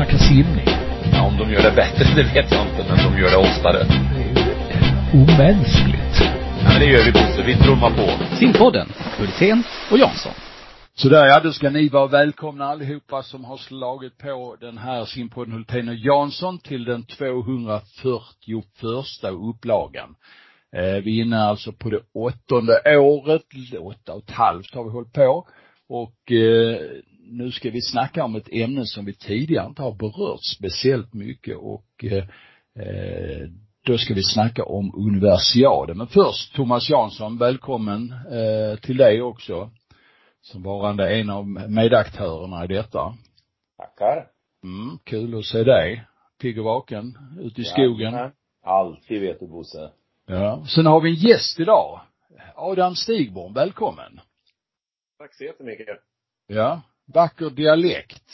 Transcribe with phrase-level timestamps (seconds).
[0.00, 0.68] snacka simning.
[1.12, 3.78] Ja, om de gör det bättre, det vet jag inte, men de gör det oftare.
[3.84, 6.16] Det är ju omänskligt.
[6.62, 7.42] Ja, men det gör vi Bosse.
[7.46, 8.36] Vi trummar på.
[8.36, 10.32] Simpodden, Hultén och Jansson.
[10.94, 15.52] Sådär ja, då ska ni vara välkomna allihopa som har slagit på den här simpodden
[15.54, 17.84] Hultén och Jansson till den 241
[19.50, 20.14] upplagan.
[20.76, 23.42] Eh, vi är inne alltså på det åttonde året,
[23.80, 25.46] åtta och ett halvt har vi hållit på.
[25.88, 26.80] Och eh,
[27.30, 31.56] nu ska vi snacka om ett ämne som vi tidigare inte har berört speciellt mycket
[31.56, 32.24] och eh,
[32.86, 33.48] eh,
[33.86, 35.98] då ska vi snacka om universiaden.
[35.98, 39.70] Men först Thomas Jansson, välkommen eh, till dig också.
[40.42, 43.14] Som varande en av medaktörerna i detta.
[43.76, 44.26] Tackar.
[44.64, 46.04] Mm, kul att se dig.
[46.40, 48.14] Pigg och vaken, ute i skogen.
[48.14, 48.30] Ja,
[48.64, 49.90] alltid vet du Bosse.
[50.26, 50.64] Ja.
[50.68, 52.00] Sen har vi en gäst idag.
[52.54, 54.20] Adam Stigborn, välkommen.
[55.18, 55.86] Tack så jättemycket.
[56.46, 56.82] Ja.
[57.14, 58.24] Vacker dialekt.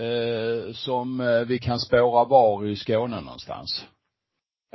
[0.00, 3.86] Eh, som eh, vi kan spåra var i Skåne någonstans.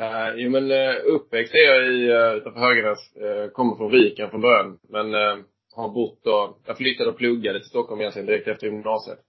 [0.01, 2.99] Uh, jo men uh, uppväxt är jag i, uh, utanför Höganäs.
[3.21, 4.79] Uh, kommer från Viken från början.
[4.89, 5.43] Men uh,
[5.75, 9.19] har bott och, jag flyttade och pluggade till Stockholm egentligen direkt efter gymnasiet.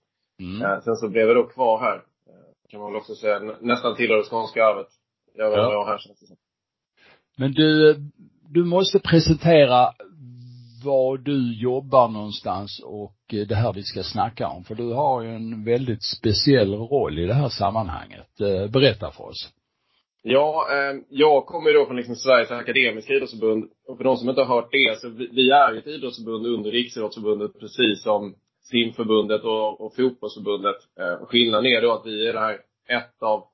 [0.40, 0.80] Mm.
[0.80, 2.02] Sen så blev jag då kvar här.
[2.70, 3.38] Kan man väl också säga.
[3.38, 4.88] Nä, nästan tillhör det skånska arvet.
[5.34, 5.84] Jag var Ja.
[5.86, 6.36] här känns det som.
[7.38, 7.96] Men du,
[8.48, 9.92] du måste presentera
[10.84, 14.64] var du jobbar någonstans och eh, det här vi ska snacka om.
[14.64, 18.40] För du har ju en väldigt speciell roll i det här sammanhanget.
[18.40, 19.52] Eh, berätta för oss.
[20.22, 23.64] Ja, eh, jag kommer ju då från liksom Sveriges Akademiska Idrottsförbund.
[23.88, 26.70] Och för de som inte har hört det, så vi, är ju ett idrottsförbund under
[26.70, 28.34] Riksidrottsförbundet precis som
[28.70, 30.76] simförbundet och, och fotbollsförbundet.
[31.28, 33.44] Skillnaden är då att vi är det här ett av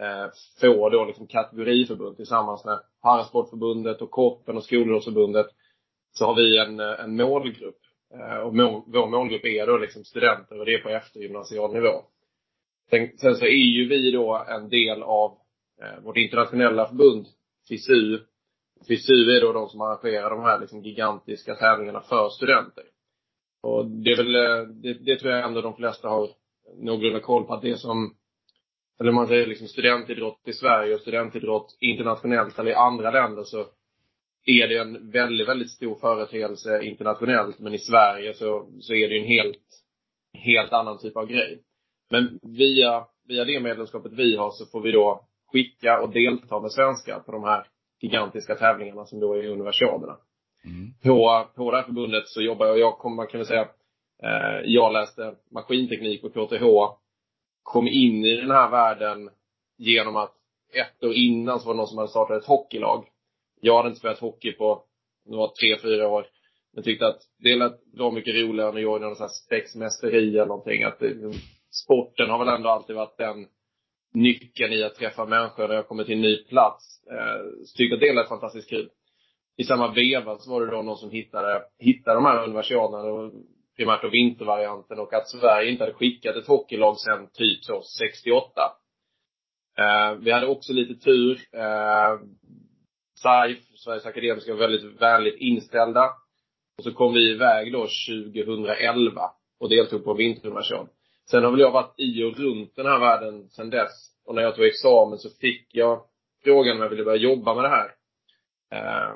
[0.00, 5.46] eh, få då liksom kategoriförbund tillsammans med Parasportförbundet och Korpen och Skolidrottsförbundet.
[6.18, 7.80] Så har vi en, en målgrupp.
[8.14, 12.04] Eh, och mål, vår målgrupp är då liksom studenter och det är på eftergymnasial nivå.
[12.90, 15.38] Sen, sen så är ju vi då en del av
[15.82, 17.26] eh, vårt internationella förbund,
[17.68, 18.18] FISU.
[18.88, 22.84] FISU är då de som arrangerar de här liksom gigantiska tävlingarna för studenter.
[23.62, 26.28] Och det är väl, eh, det, det tror jag ändå de flesta har
[26.76, 28.14] någorlunda koll på att det som,
[29.00, 33.42] eller om man säger liksom studentidrott i Sverige och studentidrott internationellt eller i andra länder
[33.44, 33.66] så
[34.44, 37.58] är det en väldigt, väldigt stor företeelse internationellt.
[37.58, 39.62] Men i Sverige så, så är det ju en helt,
[40.38, 41.62] helt annan typ av grej.
[42.10, 46.72] Men via, via det medlemskapet vi har så får vi då skicka och delta med
[46.72, 47.66] svenskar på de här
[48.00, 50.16] gigantiska tävlingarna som då är universiaderna.
[50.64, 50.94] Mm.
[51.02, 53.68] På, på det här förbundet så jobbar jag, jag kommer, man kan väl säga,
[54.22, 56.64] eh, jag läste maskinteknik på KTH.
[57.62, 59.30] Kom in i den här världen
[59.78, 60.34] genom att
[60.72, 63.06] ett år innan så var det någon som hade startat ett hockeylag.
[63.64, 64.82] Jag hade inte spelat hockey på,
[65.24, 66.26] det var tre, fyra år.
[66.74, 70.28] Men tyckte att det lät bra mycket roligare än att göra någon sån här spexmästeri
[70.28, 70.82] eller någonting.
[70.82, 71.14] Att det,
[71.70, 73.46] sporten har väl ändå alltid varit den
[74.14, 77.02] nyckeln i att träffa människor när jag kommer till en ny plats.
[77.10, 78.90] Eh, så tyckte att det lät fantastiskt kul.
[79.56, 83.32] I samma veva så var det då någon som hittade, hittade de här universiaderna, och
[83.76, 88.60] primärt då vintervarianten och att Sverige inte hade skickat ett hockeylag sen typ så 68.
[89.78, 91.40] Eh, vi hade också lite tur.
[91.52, 92.18] Eh,
[93.24, 96.10] SAIF, Sveriges Akademiska, var väldigt vänligt inställda.
[96.78, 97.86] Och så kom vi iväg då
[98.36, 99.30] 2011
[99.60, 100.88] och deltog på en.
[101.30, 103.90] Sen har väl jag varit i och runt den här världen sen dess.
[104.26, 106.04] Och när jag tog examen så fick jag
[106.44, 107.90] frågan om jag ville börja jobba med det här.
[108.72, 109.14] Eh,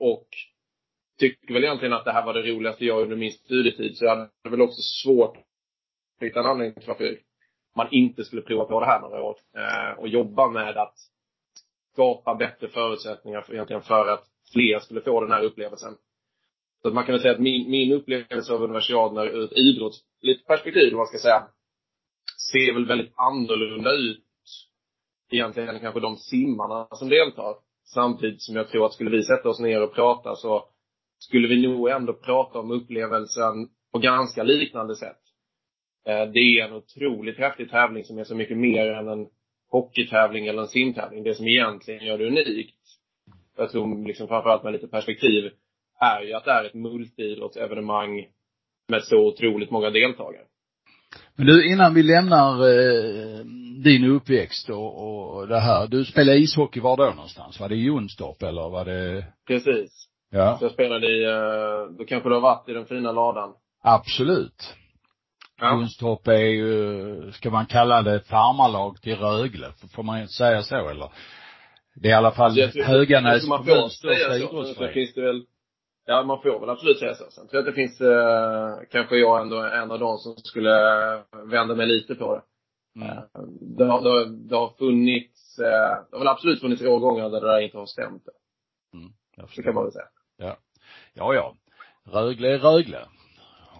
[0.00, 0.28] och
[1.18, 3.96] tycker väl egentligen att det här var det roligaste jag under min studietid.
[3.96, 7.18] Så jag hade väl också svårt att hitta en anledning till varför
[7.76, 9.36] man inte skulle prova på det här några år.
[9.56, 10.96] Eh, och jobba med att
[11.98, 15.94] skapa bättre förutsättningar för, egentligen för att fler skulle få den här upplevelsen.
[16.82, 20.46] Så att man kan väl säga att min, min upplevelse av universiaden ur ett idrottsligt
[20.46, 21.42] perspektiv, om man ska säga,
[22.52, 24.24] ser väl väldigt annorlunda ut
[25.30, 27.54] egentligen än kanske de simmarna som deltar.
[27.84, 30.64] Samtidigt som jag tror att skulle vi sätta oss ner och prata så
[31.18, 35.22] skulle vi nog ändå prata om upplevelsen på ganska liknande sätt.
[36.06, 39.26] Eh, det är en otroligt häftig tävling som är så mycket mer än en
[39.70, 41.24] hockeytävling eller en simtävling.
[41.24, 42.76] Det som egentligen gör det unikt,
[43.56, 45.50] jag tror liksom framförallt med lite perspektiv,
[46.00, 48.26] är ju att det är ett multiidrottsevenemang
[48.88, 50.44] med så otroligt många deltagare.
[51.36, 53.44] Men du, innan vi lämnar eh,
[53.84, 55.86] din uppväxt och, och det här.
[55.86, 57.60] Du spelade ishockey var då någonstans?
[57.60, 59.24] Var det i Jonstorp eller var det?
[59.46, 60.08] Precis.
[60.30, 60.56] Ja.
[60.58, 63.54] Så jag spelade i, eh, då kanske du har varit i den fina ladan.
[63.82, 64.74] Absolut.
[65.60, 65.72] Ja.
[65.72, 69.72] Jonstorp är ju, ska man kalla det farmarlag till Rögle?
[69.94, 71.10] Får man säga så eller?
[71.94, 72.52] Det är i alla fall
[72.84, 74.94] Höganäs kommuns största idrottsförening.
[74.94, 75.46] finns det väl,
[76.06, 77.24] ja man får väl absolut säga så.
[77.30, 80.36] Sen tror jag att det finns, eh, kanske jag ändå är en av de som
[80.36, 80.74] skulle
[81.14, 81.20] eh,
[81.50, 82.42] vända mig lite på det.
[83.00, 83.16] Mm.
[83.60, 87.46] Det, har, det, har, det har funnits, det har väl absolut funnits årgångar där det
[87.46, 88.22] där inte har stämt.
[88.94, 89.48] Mm.
[89.48, 90.08] Så kan man väl säga.
[90.36, 90.56] Ja.
[91.14, 91.54] Ja, ja.
[92.12, 93.06] Rögle är Rögle.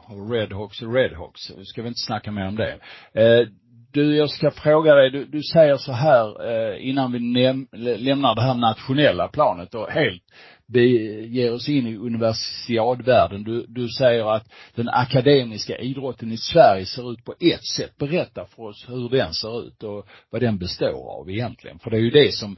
[0.09, 1.51] Och Redhawks är Redhawks.
[1.57, 2.79] Nu ska vi inte snacka mer om det.
[3.13, 3.49] Eh,
[3.93, 8.35] du, jag ska fråga dig, du, du säger så här eh, innan vi näm, lämnar
[8.35, 10.23] det här nationella planet och helt
[10.67, 13.45] beger oss in i universiadvärlden.
[13.45, 17.99] Du, du säger att den akademiska idrotten i Sverige ser ut på ett sätt.
[17.99, 21.79] Berätta för oss hur den ser ut och vad den består av egentligen.
[21.79, 22.57] För det är ju det som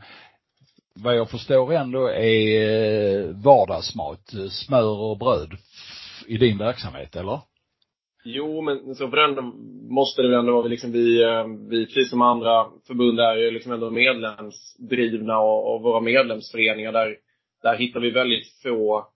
[0.95, 5.57] vad jag förstår ändå är eh, vardagsmat, smör och bröd
[6.31, 7.41] i din verksamhet, eller?
[8.25, 9.43] Jo, men så för ändå
[9.91, 13.51] måste det väl ändå vara liksom vi, eh, vi precis som andra förbund är ju
[13.51, 17.17] liksom ändå medlemsdrivna och, och våra medlemsföreningar där,
[17.63, 19.09] där hittar vi väldigt få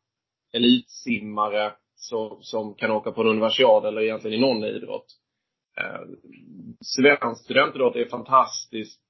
[0.53, 5.07] elitsimmare så, som kan åka på en universiad eller egentligen i någon idrott.
[5.77, 6.01] Eh,
[6.81, 9.01] svensk studentidrott är fantastiskt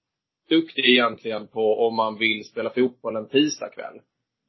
[0.48, 4.00] duktig egentligen på om man vill spela fotboll en tisdagkväll.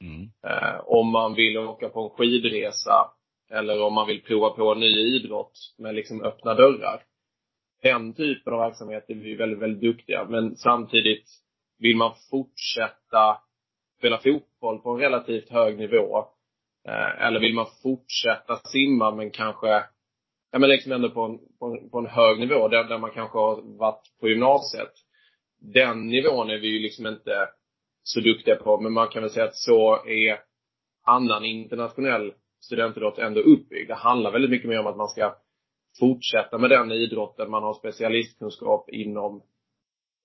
[0.01, 0.22] Mm.
[0.48, 3.12] Eh, om man vill åka på en skidresa
[3.52, 7.04] eller om man vill prova på en ny idrott med liksom öppna dörrar.
[7.82, 10.26] Den typen av verksamhet är vi väldigt, väldigt duktiga.
[10.30, 11.26] Men samtidigt
[11.80, 13.38] vill man fortsätta
[13.98, 16.18] spela fotboll på en relativt hög nivå.
[16.88, 19.68] Eh, eller vill man fortsätta simma men kanske,
[20.52, 23.12] ja men liksom ändå på en, på en, på en hög nivå där, där man
[23.12, 24.92] kanske har varit på gymnasiet.
[25.74, 27.50] Den nivån är vi ju liksom inte
[28.04, 28.82] så duktiga på.
[28.82, 30.40] Men man kan väl säga att så är
[31.06, 32.34] annan internationell
[32.66, 33.88] studentidrott ändå uppbyggd.
[33.88, 35.36] Det handlar väldigt mycket mer om att man ska
[36.00, 39.42] fortsätta med den idrotten man har specialistkunskap inom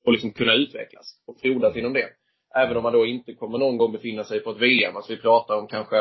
[0.07, 2.09] och liksom kunna utvecklas och frodas inom det.
[2.57, 4.97] Även om man då inte kommer någon gång befinna sig på ett VM.
[4.97, 5.97] Alltså vi pratar om kanske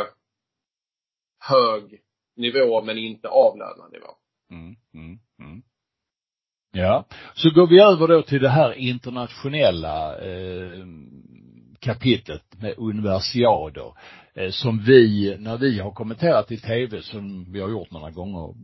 [1.39, 2.01] hög
[2.35, 4.07] nivå men inte avlönad nivå.
[4.51, 5.61] Mm, mm, mm.
[6.71, 7.05] Ja.
[7.33, 10.85] Så går vi över då till det här internationella eh,
[11.79, 13.93] kapitlet med universiader.
[14.39, 18.55] Eh, som vi, när vi har kommenterat i tv, som vi har gjort några gånger,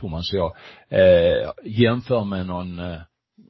[0.00, 0.56] Thomas och jag,
[0.88, 3.00] eh, jämför med någon, eh,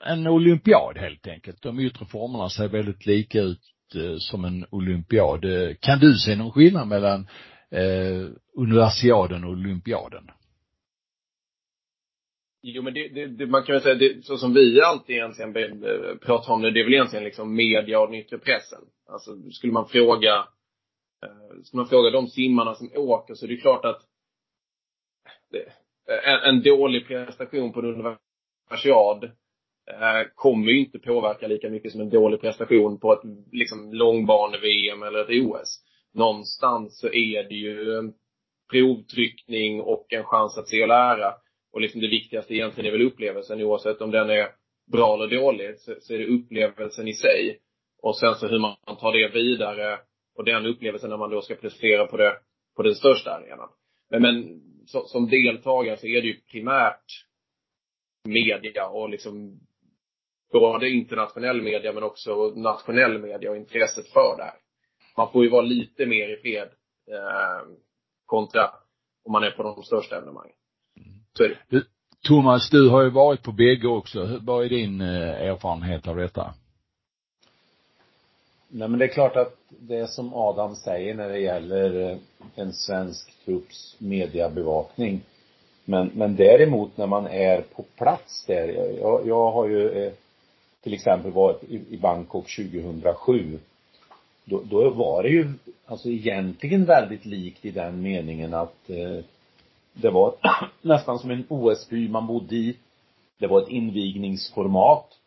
[0.05, 1.62] en olympiad helt enkelt.
[1.62, 3.61] De yttre formerna ser väldigt lika ut
[3.94, 5.44] eh, som en olympiad.
[5.44, 7.26] Eh, kan du se någon skillnad mellan
[7.70, 8.26] eh,
[8.56, 10.31] universiaden och olympiaden?
[12.62, 15.52] Jo men det, det, det, man kan väl säga, det, så som vi alltid egentligen
[16.26, 18.81] pratar om det, det är väl egentligen liksom media och den yttre pressen.
[19.08, 20.49] Alltså skulle man fråga
[21.24, 24.02] Eh, ska man fråga de simmarna som åker så är det klart att
[25.50, 25.72] det,
[26.24, 29.24] en, en dålig prestation på en universiad
[29.90, 33.22] eh, kommer ju inte påverka lika mycket som en dålig prestation på ett
[33.52, 35.82] liksom långbane-VM eller ett OS.
[36.14, 38.14] Någonstans så är det ju en
[38.70, 41.34] provtryckning och en chans att se och lära.
[41.72, 44.48] Och liksom det viktigaste egentligen är väl upplevelsen oavsett om den är
[44.92, 47.58] bra eller dålig så, så är det upplevelsen i sig.
[48.02, 49.98] Och sen så hur man tar det vidare
[50.36, 52.38] och den upplevelsen när man då ska prestera på det,
[52.76, 53.68] på den största arenan.
[54.10, 57.04] Men, men så, som deltagare så är det ju primärt
[58.24, 59.60] media och liksom
[60.52, 64.54] både internationell media men också nationell media och intresset för det här.
[65.16, 66.68] Man får ju vara lite mer i fred
[67.10, 67.68] eh,
[68.26, 68.70] kontra
[69.24, 70.56] om man är på de största evenemangen.
[71.32, 71.82] Så är det.
[72.26, 74.38] Thomas, du har ju varit på bägge också.
[74.43, 76.55] Vad är din eh, erfarenhet av detta?
[78.69, 82.17] Nej men det är klart att det är som Adam säger när det gäller eh,
[82.55, 85.20] en svensk trupps mediebevakning.
[85.85, 88.69] Men, men däremot när man är på plats där,
[89.01, 90.13] jag, jag har ju eh,
[90.82, 93.58] till exempel varit i, i Bangkok 2007.
[94.44, 95.53] Då, då var det ju
[95.87, 99.25] alltså egentligen väldigt likt i den meningen att eh,
[99.93, 100.35] det var
[100.82, 102.77] nästan som en OS-by man bodde i.
[103.39, 105.19] Det var ett invigningsformat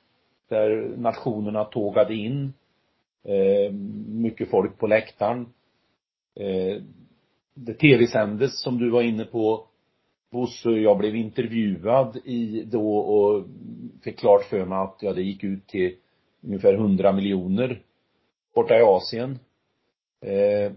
[0.47, 2.53] där nationerna tågade in
[3.23, 3.73] Eh,
[4.07, 5.41] mycket folk på läktaren.
[6.35, 6.81] Eh,
[7.53, 9.65] det tv-sändes som du var inne på
[10.31, 13.45] Bosse, jag blev intervjuad i då och
[14.03, 15.95] fick klart för mig att, ja det gick ut till
[16.41, 17.81] ungefär 100 miljoner
[18.55, 19.39] borta i Asien.
[20.21, 20.71] Eh,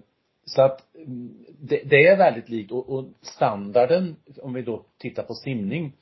[0.45, 5.23] så att mm, det, det, är väldigt likt och, och standarden, om vi då tittar
[5.23, 5.93] på simning,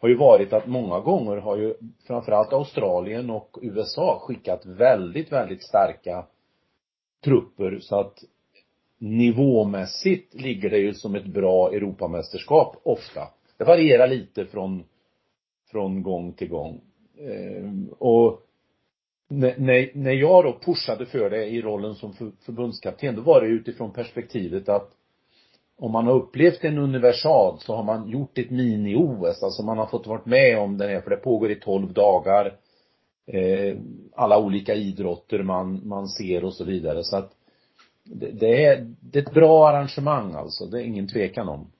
[0.00, 1.74] har ju varit att många gånger har ju
[2.06, 6.26] framförallt Australien och USA skickat väldigt, väldigt starka
[7.24, 8.24] trupper så att
[8.98, 13.28] nivåmässigt ligger det ju som ett bra Europamästerskap ofta.
[13.56, 14.84] Det varierar lite från,
[15.70, 16.80] från gång till gång.
[17.18, 18.40] Eh, och
[19.28, 23.92] när, när jag då pushade för det i rollen som förbundskapten, då var det utifrån
[23.92, 24.90] perspektivet att
[25.80, 29.86] om man har upplevt en universal så har man gjort ett mini-OS, alltså man har
[29.86, 32.54] fått varit med om det här, för det pågår i 12 dagar.
[33.32, 33.76] Eh,
[34.16, 37.04] alla olika idrotter man, man ser och så vidare.
[37.04, 37.32] Så att
[38.04, 41.72] det, det, är, det är ett bra arrangemang alltså, det är ingen tvekan om.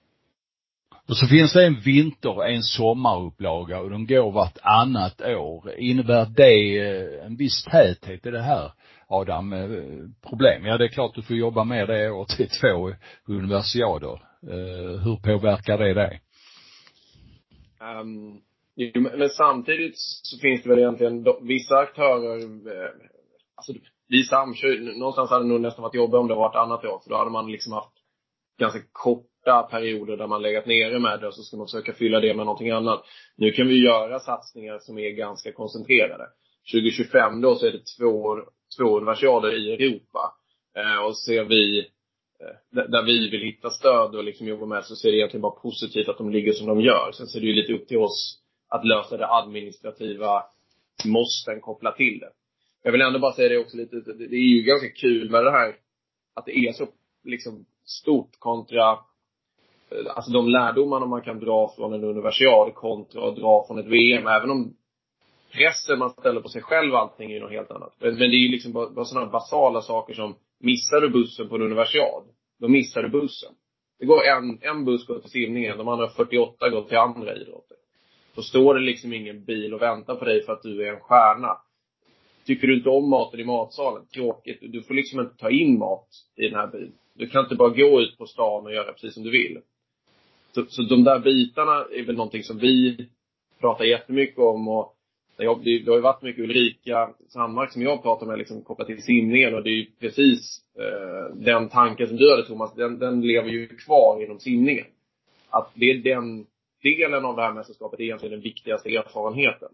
[1.07, 5.73] Och så finns det en vinter och en sommarupplaga och de går vartannat år.
[5.77, 8.71] Innebär det eh, en viss täthet i det här,
[9.11, 9.69] Adam, eh,
[10.29, 10.65] problem?
[10.65, 12.93] Ja, det är klart du får jobba med det året, till två
[13.27, 14.13] universiader.
[14.47, 16.21] Eh, hur påverkar det dig?
[17.81, 18.41] Um,
[19.17, 22.89] men samtidigt så finns det väl egentligen vissa aktörer, eh,
[23.55, 23.73] alltså
[24.07, 27.09] vi samkör, någonstans hade det nog nästan varit jobbigt om det varit annat år, för
[27.09, 27.93] då hade man liksom haft
[28.59, 32.19] ganska korta perioder där man legat nere med det och så ska man försöka fylla
[32.19, 33.03] det med någonting annat.
[33.37, 36.27] Nu kan vi göra satsningar som är ganska koncentrerade.
[36.71, 38.37] 2025 då så är det två,
[38.77, 40.33] två universiader i Europa.
[40.75, 41.79] Eh, och ser vi,
[42.39, 45.61] eh, där vi vill hitta stöd och liksom jobba med så ser det egentligen bara
[45.61, 47.11] positivt att de ligger som de gör.
[47.13, 50.43] Sen så är det ju lite upp till oss att lösa det administrativa
[51.05, 52.29] måsten kopplat till det.
[52.83, 55.51] Jag vill ändå bara säga det också lite, det är ju ganska kul med det
[55.51, 55.75] här
[56.33, 56.87] att det är så
[57.23, 58.91] liksom stort kontra
[59.91, 63.85] eh, alltså de lärdomarna man kan dra från en universal kontra att dra från ett
[63.85, 64.75] VM, även om
[65.51, 67.93] pressen man ställer på sig själv allting är ju något helt annat.
[67.99, 71.55] Men det är ju liksom bara, bara sådana basala saker som, missar du bussen på
[71.55, 72.23] en universiad,
[72.59, 73.53] då missar du bussen.
[73.99, 77.77] Det går en, en buss går till simningen, de andra 48 går till andra idrotter.
[78.35, 80.99] Då står det liksom ingen bil och väntar på dig för att du är en
[80.99, 81.57] stjärna.
[82.45, 84.59] Tycker du inte om maten i matsalen, tråkigt.
[84.61, 86.93] Du får liksom inte ta in mat i den här byn.
[87.13, 89.61] Du kan inte bara gå ut på stan och göra precis som du vill.
[90.55, 93.07] Så, så de där bitarna är väl någonting som vi
[93.59, 94.95] pratar jättemycket om och
[95.37, 99.55] det har ju varit mycket Ulrika Sandmark som jag pratar med liksom kopplat till simningen
[99.55, 103.49] och det är ju precis eh, den tanken som du hade Thomas, den, den lever
[103.49, 104.85] ju kvar inom simningen.
[105.49, 106.45] Att det är den
[106.83, 109.69] delen av det här mästerskapet är egentligen den viktigaste erfarenheten.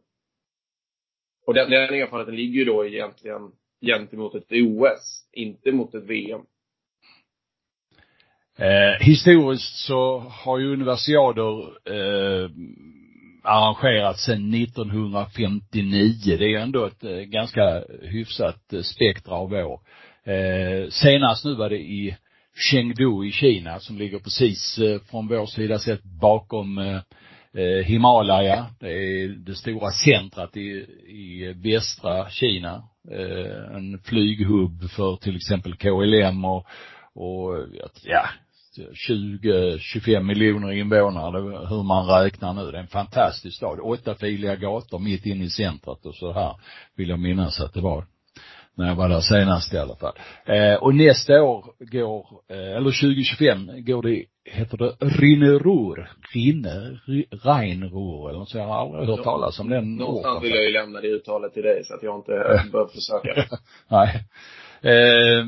[1.46, 6.42] Och den, den erfarenheten ligger ju då egentligen gentemot ett OS, inte mot ett VM.
[8.60, 12.50] Eh, historiskt så har ju universiader eh,
[13.48, 16.38] arrangerat sedan 1959.
[16.40, 19.80] Det är ändå ett eh, ganska hyfsat eh, spektra av år.
[20.24, 22.18] Eh, senast nu var det i
[22.72, 27.02] Chengdu i Kina som ligger precis eh, från vår sida sett bakom eh,
[27.54, 28.66] eh Himalaya.
[28.80, 32.84] Det är det stora centrat i, i västra Kina.
[33.12, 36.66] Eh, en flyghubb för till exempel KLM och,
[37.14, 37.66] och
[38.04, 38.30] ja,
[38.78, 42.72] 20-25 miljoner invånare, hur man räknar nu.
[42.72, 43.80] Det är en fantastisk stad.
[43.80, 46.56] Åttafiliga gator mitt inne i centret och så här
[46.96, 48.06] vill jag minnas att det var
[48.78, 50.14] när jag var där senast i alla fall.
[50.46, 57.00] Eh, och nästa år går, eh, eller 2025 går det, heter det Rinnerur, Rinne,
[57.44, 58.58] Reinrur eller så.
[58.58, 61.64] Jag har aldrig hört talas om den Någonstans vill jag ju lämna det uttalet till
[61.64, 62.32] dig så att jag inte
[62.72, 63.58] behöver försöka.
[63.88, 64.24] Nej.
[64.82, 65.46] Eh,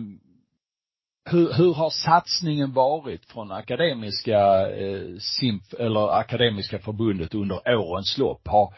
[1.32, 8.48] hur, hur har satsningen varit från akademiska eh, simf, eller akademiska förbundet under årens lopp?
[8.48, 8.74] Har,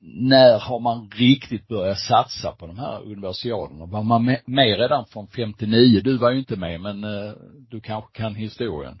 [0.00, 3.86] när har man riktigt börjat satsa på de här universiaderna?
[3.86, 6.00] Var man med, med redan från 59?
[6.04, 7.32] Du var ju inte med, men eh,
[7.70, 8.98] du kanske kan historien?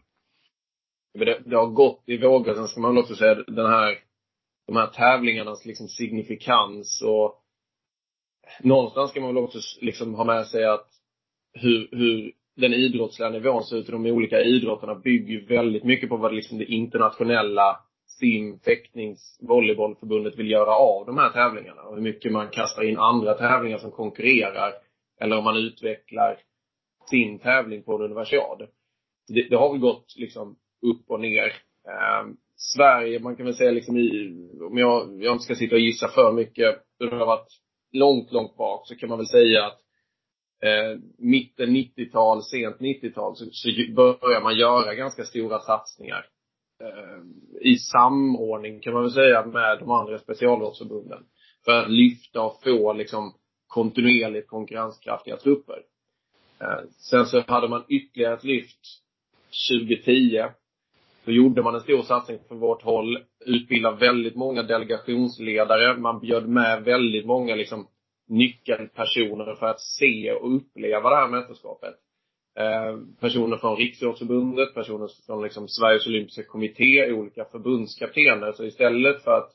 [1.14, 2.54] Men det, det har gått i vågor.
[2.54, 3.98] Sen ska man väl också säga den här,
[4.66, 7.34] de här tävlingarnas liksom signifikans och
[8.60, 10.88] någonstans ska man väl också liksom ha med sig att
[11.52, 16.08] hur, hur den idrottsliga nivån ser ut i de olika idrotterna bygger ju väldigt mycket
[16.08, 21.94] på vad liksom det internationella sim, fäktnings, volleybollförbundet vill göra av de här tävlingarna och
[21.94, 24.72] hur mycket man kastar in andra tävlingar som konkurrerar
[25.20, 26.38] eller om man utvecklar
[27.10, 28.68] sin tävling på en universiad.
[29.28, 31.46] Det, det har väl gått liksom upp och ner.
[31.88, 34.34] Eh, Sverige, man kan väl säga liksom i,
[34.70, 37.52] om jag, jag inte ska sitta och gissa för mycket, det har varit
[37.92, 39.80] långt, långt bak, så kan man väl säga att
[40.62, 46.26] eh, mitten 90-tal, sent 90-tal så, så börjar man göra ganska stora satsningar.
[46.80, 47.22] Eh,
[47.60, 51.24] I samordning kan man väl säga med de andra specialrådsförbunden.
[51.64, 53.34] För att lyfta och få liksom
[53.66, 55.82] kontinuerligt konkurrenskraftiga trupper.
[56.60, 58.80] Eh, sen så hade man ytterligare ett lyft
[59.70, 60.44] 2010.
[61.24, 63.18] Då gjorde man en stor satsning från vårt håll.
[63.46, 65.96] Utbildade väldigt många delegationsledare.
[65.96, 67.86] Man bjöd med väldigt många liksom
[68.28, 71.94] nyckelpersoner för att se och uppleva det här mästerskapet.
[72.58, 78.52] Eh, personer från Riksidrottsförbundet, personer från liksom Sveriges Olympiska Kommitté, olika förbundskaptener.
[78.52, 79.50] Så istället för att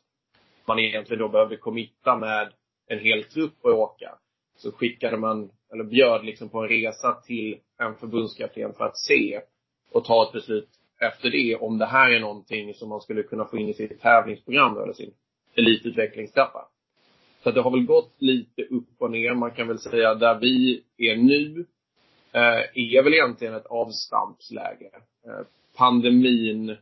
[0.67, 2.53] man egentligen då behövde committa med
[2.87, 4.15] en hel trupp och åka,
[4.57, 9.41] så skickade man, eller bjöd liksom på en resa till en förbundskapten för att se
[9.91, 13.45] och ta ett beslut efter det om det här är någonting som man skulle kunna
[13.45, 15.13] få in i sitt tävlingsprogram eller sin
[15.55, 16.69] elitutvecklingstrappa.
[17.43, 19.33] Så det har väl gått lite upp och ner.
[19.33, 21.65] Man kan väl säga där vi är nu
[22.31, 24.91] eh, är väl egentligen ett avstampsläge.
[25.25, 25.45] Eh,
[25.77, 26.77] pandemin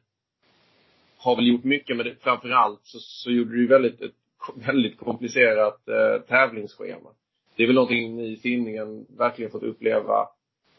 [1.17, 4.15] har väl gjort mycket, men det, framförallt så, så gjorde det ju väldigt, ett
[4.55, 7.09] väldigt komplicerat eh, tävlingsschema.
[7.55, 10.29] Det är väl någonting ni i tidningen verkligen fått uppleva.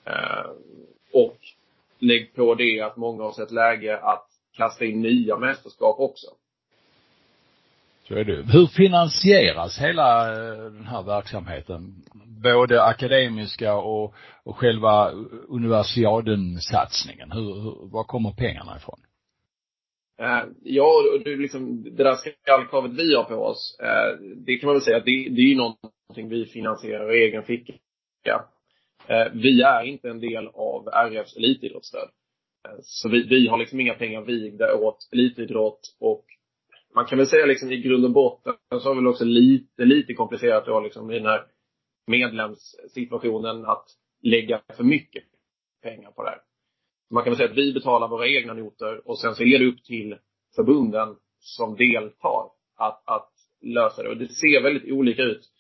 [0.05, 0.51] Eh,
[1.13, 1.39] och
[1.99, 6.27] lägg på det att många har sett läge att kasta in nya mästerskap också.
[8.13, 8.53] Så är det.
[8.53, 11.95] Hur finansieras hela eh, den här verksamheten?
[12.43, 14.15] Både akademiska och,
[14.45, 15.11] och själva
[15.49, 17.33] universiaden-satsningen.
[17.33, 19.01] Hur, hur, var kommer pengarna ifrån?
[20.21, 20.93] Eh, ja,
[21.25, 24.97] det, liksom, det där skallkravet vi har på oss, eh, det kan man väl säga
[24.97, 28.45] att det, det är ju någonting vi finansierar i egen ficka.
[29.33, 32.09] Vi är inte en del av RFs elitidrottsstöd.
[32.83, 36.25] Så vi, vi har liksom inga pengar vigda åt elitidrott och
[36.95, 39.85] man kan väl säga liksom i grund och botten så har det väl också lite,
[39.85, 41.45] lite komplicerat då liksom i den här
[42.07, 43.85] medlemssituationen att
[44.23, 45.25] lägga för mycket
[45.83, 46.41] pengar på det här.
[47.11, 49.67] Man kan väl säga att vi betalar våra egna noter och sen så är det
[49.67, 50.17] upp till
[50.57, 53.33] förbunden som deltar att, att
[53.63, 54.09] lösa det.
[54.09, 55.51] Och det ser väldigt olika ut.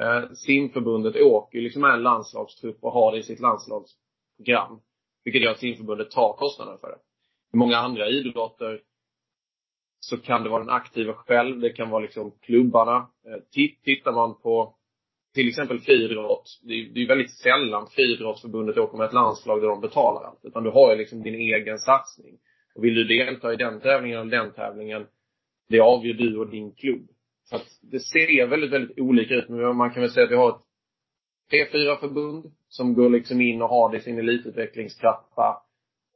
[0.00, 4.80] Eh, simförbundet åker ju liksom med en landslagstrupp och har det i sitt landslagsprogram.
[5.24, 6.98] Vilket gör att simförbundet tar kostnaden för det.
[7.52, 8.80] I många andra idrotter
[10.00, 12.96] så kan det vara den aktiva själv, det kan vara liksom klubbarna.
[12.96, 14.74] Eh, tittar man på
[15.34, 19.80] till exempel friidrott, det är, ju väldigt sällan friidrottsförbundet åker med ett landslag där de
[19.80, 20.40] betalar allt.
[20.42, 22.38] Utan du har ju liksom din egen satsning.
[22.74, 25.06] Och vill du delta i den tävlingen eller den tävlingen,
[25.68, 27.08] det avgör du och din klubb.
[27.44, 29.48] Så att det ser väldigt, väldigt olika ut.
[29.48, 30.62] Men man kan väl säga att vi har ett
[31.50, 35.62] tre, fyra förbund som går liksom in och har det i sin elitutvecklingstrappa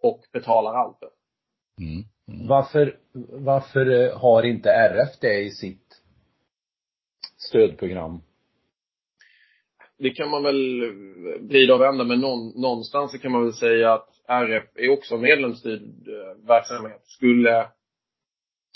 [0.03, 1.11] och betalar allt det.
[1.85, 2.05] Mm.
[2.29, 2.47] Mm.
[2.47, 2.97] Varför,
[3.33, 6.03] varför eh, har inte RF det i sitt
[7.37, 8.21] stödprogram?
[9.99, 10.81] Det kan man väl
[11.41, 16.09] vrida och vända, men någonstans så kan man väl säga att RF är också medlemsstyrd
[16.09, 17.03] eh, verksamhet.
[17.05, 17.69] Skulle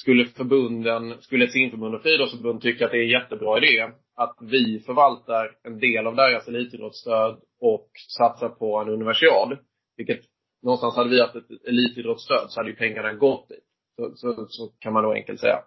[0.01, 4.81] skulle förbunden, skulle simförbund och friidrottsförbund tycka att det är en jättebra idé att vi
[4.87, 9.59] förvaltar en del av deras elitidrottsstöd och satsar på en universiad,
[9.97, 10.21] vilket
[10.63, 13.65] någonstans hade vi haft ett elitidrottsstöd så hade ju pengarna gått dit.
[13.97, 15.63] Så, så, så kan man då enkelt säga.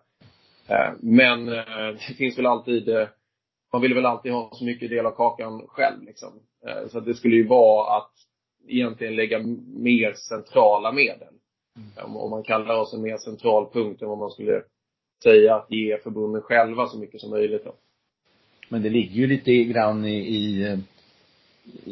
[0.67, 3.07] Eh, men eh, det finns väl alltid, eh,
[3.73, 6.29] man vill väl alltid ha så mycket del av kakan själv liksom.
[6.91, 8.11] Så det skulle ju vara att
[8.67, 11.33] egentligen lägga mer centrala medel.
[11.77, 12.17] Mm.
[12.17, 14.63] Om man kallar oss en mer central punkt än vad man skulle
[15.23, 17.73] säga att ge förbunden själva så mycket som möjligt då.
[18.69, 20.77] Men det ligger ju lite grann i, i,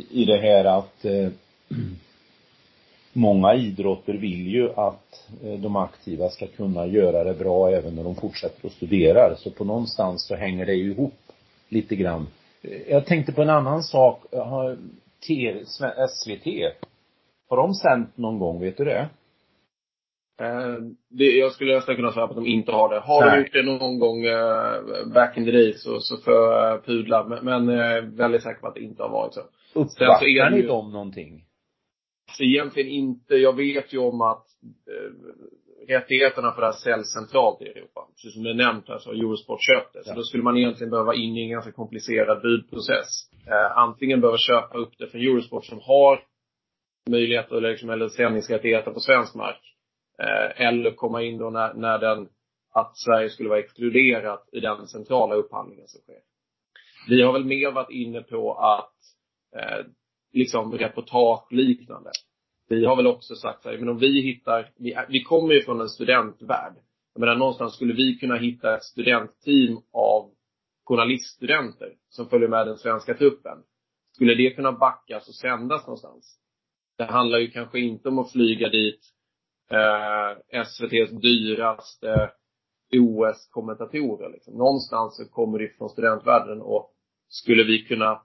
[0.10, 1.30] i det här att eh,
[3.14, 8.04] många idrotter vill ju att eh, de aktiva ska kunna göra det bra även när
[8.04, 9.36] de fortsätter att studera.
[9.36, 11.14] Så på någonstans så hänger det ju ihop
[11.70, 12.28] lite grann.
[12.62, 14.24] Eh, jag tänkte på en annan sak.
[14.32, 14.78] Har
[16.08, 16.46] SVT,
[17.50, 19.10] har de sänt någon gång, vet du det?
[20.42, 20.78] Eh,
[21.10, 23.00] det, jag skulle nästan kunna säga att de inte har det.
[23.00, 23.36] Har Nej.
[23.36, 27.24] de gjort det någon gång uh, back in the days så, så får jag pudla.
[27.24, 29.42] Men, men uh, väldigt säker på att det inte har varit så.
[29.74, 31.44] Uppvaktar ni dem någonting?
[32.30, 33.36] Alltså egentligen inte.
[33.36, 34.46] Jag vet ju om att
[34.90, 35.12] uh,
[35.88, 38.08] rättigheterna för det här säljs centralt i Europa.
[38.16, 40.04] Precis som är nämnt här så har Eurosport köpt det.
[40.04, 40.16] Så ja.
[40.16, 43.10] då skulle man egentligen behöva in i en ganska komplicerad budprocess.
[43.48, 46.24] Uh, antingen behöva köpa upp det från Eurosport som har
[47.10, 49.70] möjligheter eller, liksom, eller sändningsrättigheter på svensk mark
[50.20, 52.30] Eh, eller komma in då när, när den,
[52.74, 56.22] att Sverige skulle vara exkluderat i den centrala upphandlingen som sker.
[57.10, 58.96] Vi har väl mer varit inne på att,
[59.56, 59.86] eh,
[60.34, 62.12] liksom reportage liknande.
[62.70, 65.62] Vi har väl också sagt så här, men om vi hittar, vi, vi kommer ju
[65.62, 66.74] från en studentvärld.
[67.14, 70.32] Jag menar någonstans skulle vi kunna hitta ett studentteam av
[70.86, 73.58] journaliststudenter som följer med den svenska truppen.
[74.16, 76.40] Skulle det kunna backas och sändas någonstans?
[76.98, 79.00] Det handlar ju kanske inte om att flyga dit
[79.72, 82.32] eh, SVTs dyraste
[82.92, 84.30] OS-kommentatorer.
[84.30, 84.54] Liksom.
[84.54, 86.94] Någonstans så kommer det från studentvärlden och
[87.28, 88.22] skulle vi kunna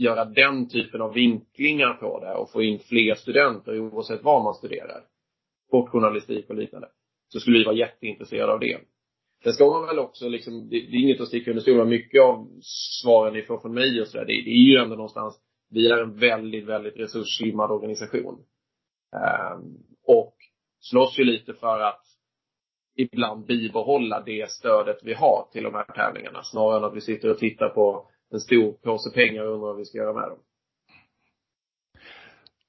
[0.00, 4.54] göra den typen av vinklingar på det och få in fler studenter oavsett var man
[4.54, 5.04] studerar,
[5.68, 6.88] sportjournalistik och liknande,
[7.28, 8.80] så skulle vi vara jätteintresserade av det.
[9.44, 12.22] Sen ska man väl också liksom, det, det är inget att sticka under stolen mycket
[12.22, 12.48] av
[13.02, 16.02] svaren ni får från mig och sådär, det, det är ju ändå någonstans, vi är
[16.02, 18.44] en väldigt, väldigt resursslimmad organisation.
[19.54, 20.36] Um, och
[20.80, 22.02] slåss ju lite för att
[22.96, 26.42] ibland bibehålla det stödet vi har till de här tävlingarna.
[26.42, 29.76] Snarare än att vi sitter och tittar på en stor påse pengar och undrar vad
[29.76, 30.38] vi ska göra med dem.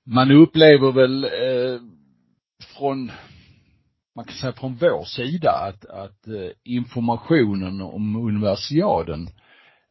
[0.05, 1.81] Man upplever väl, eh,
[2.77, 3.11] från,
[4.15, 9.27] man kan säga från vår sida att, att eh, informationen om universiaden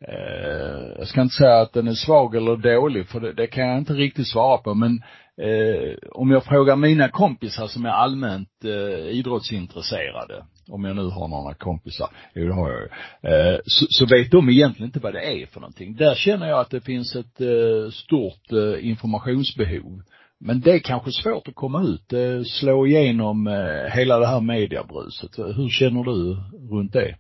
[0.09, 3.69] eh, jag ska inte säga att den är svag eller dålig, för det, det kan
[3.69, 5.03] jag inte riktigt svara på, men
[5.43, 11.29] eh, om jag frågar mina kompisar som är allmänt eh, idrottsintresserade, om jag nu har
[11.29, 12.89] några kompisar, jo det har jag ju,
[13.31, 15.97] eh, så, så vet de egentligen inte vad det är för någonting.
[15.97, 20.03] Där känner jag att det finns ett eh, stort eh, informationsbehov.
[20.43, 24.41] Men det är kanske svårt att komma ut, eh, slå igenom eh, hela det här
[24.41, 25.39] mediebruset.
[25.39, 26.37] Hur känner du
[26.77, 27.17] runt det?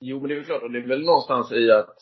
[0.00, 1.96] Jo, men det är väl klart, och det är väl någonstans i att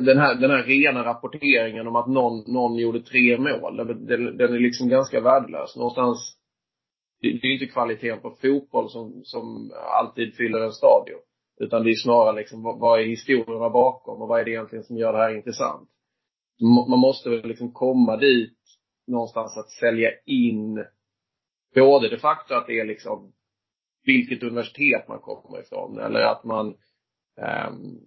[0.00, 4.54] den här, den här rena rapporteringen om att någon, någon gjorde tre mål, den, den
[4.54, 5.76] är liksom ganska värdelös.
[5.76, 6.38] Någonstans,
[7.20, 11.20] det, det är inte kvaliteten på fotboll som, som alltid fyller en stadion.
[11.60, 14.84] Utan det är snarare liksom, vad, vad är historierna bakom och vad är det egentligen
[14.84, 15.88] som gör det här intressant?
[16.88, 18.58] Man måste väl liksom komma dit
[19.06, 20.84] någonstans att sälja in
[21.74, 23.32] både det faktum att det är liksom
[24.04, 26.66] vilket universitet man kommer ifrån eller att man
[27.68, 28.00] um,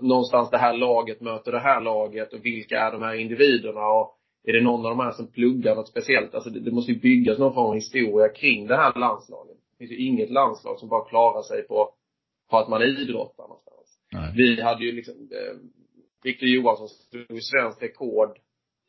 [0.00, 4.18] någonstans det här laget möter det här laget och vilka är de här individerna och
[4.44, 6.34] är det någon av de här som pluggar något speciellt?
[6.34, 9.56] Alltså det, det måste ju byggas någon form av historia kring det här landslaget.
[9.70, 11.94] Det finns ju inget landslag som bara klarar sig på,
[12.50, 13.98] på att man idrottar någonstans.
[14.12, 14.32] Nej.
[14.36, 15.56] Vi hade ju liksom, eh,
[16.22, 18.38] Victor Johansson slog svenskt rekord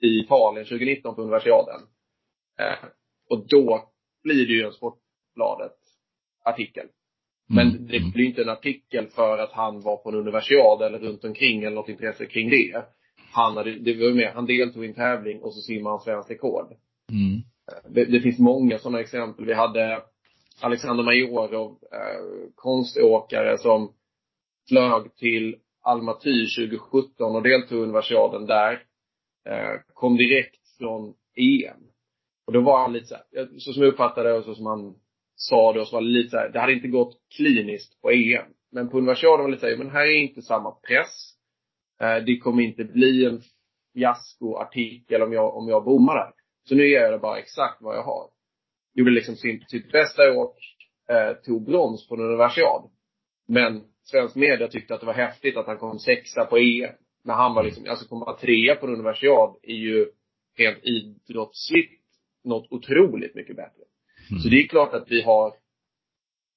[0.01, 1.81] i Italien 2019 på universiaden.
[2.59, 2.89] Eh,
[3.29, 3.91] och då
[4.23, 4.73] blir det ju en
[5.39, 5.77] Sportbladet
[6.45, 6.87] artikel.
[7.49, 7.87] Men mm.
[7.87, 11.63] det blir inte en artikel för att han var på en universiad eller runt omkring
[11.63, 12.85] eller något intresse kring det.
[13.31, 16.31] Han hade, det var med, han deltog i en tävling och så simmade han svenskt
[16.31, 16.73] rekord.
[17.11, 17.41] Mm.
[17.89, 19.45] Det, det, finns många sådana exempel.
[19.45, 20.01] Vi hade
[20.61, 23.93] Alexander Majorov, eh, konståkare som
[24.69, 28.73] flög till Almaty 2017 och deltog i universiaden där.
[29.49, 31.83] Eh, kom direkt från EM.
[32.47, 34.65] Och då var han lite så här, så som jag uppfattade det och så som
[34.65, 34.95] han
[35.41, 38.45] sa det och så var det lite såhär, det hade inte gått kliniskt på EM.
[38.71, 41.33] Men på universiaden var det lite såhär, men här är inte samma press.
[42.01, 43.41] Eh, det kommer inte bli en
[43.93, 46.31] fiaskoartikel om jag, om jag bommar där.
[46.63, 48.29] Så nu ger jag det bara exakt vad jag har.
[48.93, 50.57] Gjorde liksom sin, sitt bästa åk,
[51.09, 52.89] eh, tog brons på en universiad.
[53.47, 56.93] Men svensk media tyckte att det var häftigt att han kom sexa på EM.
[57.23, 60.11] När han var liksom, alltså komma trea på en universiad är ju
[60.57, 62.01] rent idrottsligt
[62.43, 63.83] något otroligt mycket bättre.
[64.31, 64.41] Mm.
[64.41, 65.53] Så det är klart att vi har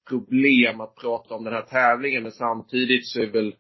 [0.09, 3.55] problem att prata om den här tävlingen men samtidigt så är väl,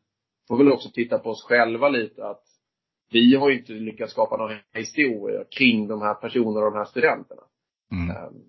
[0.48, 2.42] får vi väl också titta på oss själva lite att
[3.12, 6.84] vi har ju inte lyckats skapa några historier kring de här personerna och de här
[6.84, 7.42] studenterna.
[7.92, 8.16] Mm.
[8.16, 8.42] Um,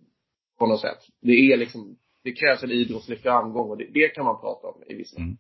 [0.60, 1.00] på något sätt.
[1.22, 4.84] Det är liksom, det krävs en idrottslig framgång och det, det kan man prata om
[4.90, 5.18] i vissa.
[5.18, 5.38] Mm.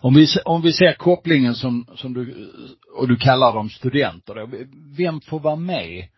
[0.00, 2.50] Om vi, om vi ser kopplingen som, som du,
[2.96, 4.50] och du kallar dem studenter då.
[4.96, 6.08] Vem får vara med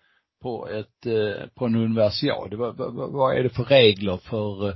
[0.44, 2.54] på ett, eh, på en universiad?
[2.54, 4.68] Vad, vad, vad är det för regler för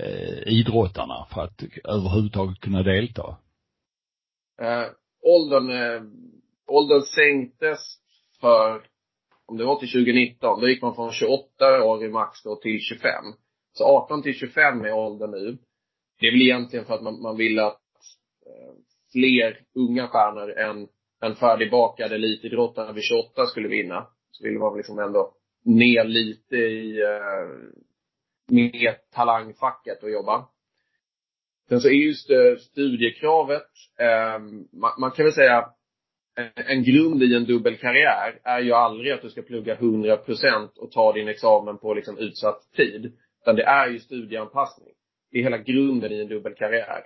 [0.00, 3.36] eh, idrottarna för att överhuvudtaget kunna delta?
[4.62, 4.86] Eh,
[5.22, 6.02] åldern, eh,
[6.66, 7.80] åldern sänktes
[8.40, 8.82] för,
[9.46, 12.80] om det var till 2019, då gick man från 28 år i max då till
[12.80, 13.10] 25.
[13.72, 15.58] Så 18 till 25 är åldern nu.
[16.20, 17.80] Det är väl egentligen för att man, man vill att
[18.46, 18.74] eh,
[19.12, 20.88] fler unga stjärnor än,
[21.22, 24.06] än färdigbakade elitidrottare vid 28 skulle vinna.
[24.36, 27.48] Så vill man liksom ändå ner lite i eh,
[28.48, 30.48] med talangfacket och jobba.
[31.68, 34.38] Sen så är just studiekravet, eh,
[34.72, 35.70] man, man, kan väl säga
[36.54, 40.78] en grund i en dubbel karriär är ju aldrig att du ska plugga 100 procent
[40.78, 43.12] och ta din examen på liksom utsatt tid.
[43.42, 44.94] Utan det är ju studieanpassning.
[45.30, 47.04] Det är hela grunden i en dubbel karriär.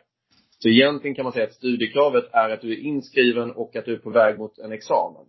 [0.59, 3.95] Så egentligen kan man säga att studiekravet är att du är inskriven och att du
[3.95, 5.27] är på väg mot en examen.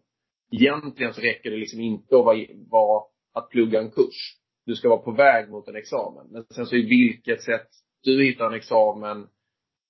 [0.51, 2.37] Egentligen så räcker det liksom inte att vara,
[2.69, 4.37] vara att plugga en kurs.
[4.65, 6.27] Du ska vara på väg mot en examen.
[6.31, 7.67] Men sen så i vilket sätt
[8.03, 9.27] du hittar en examen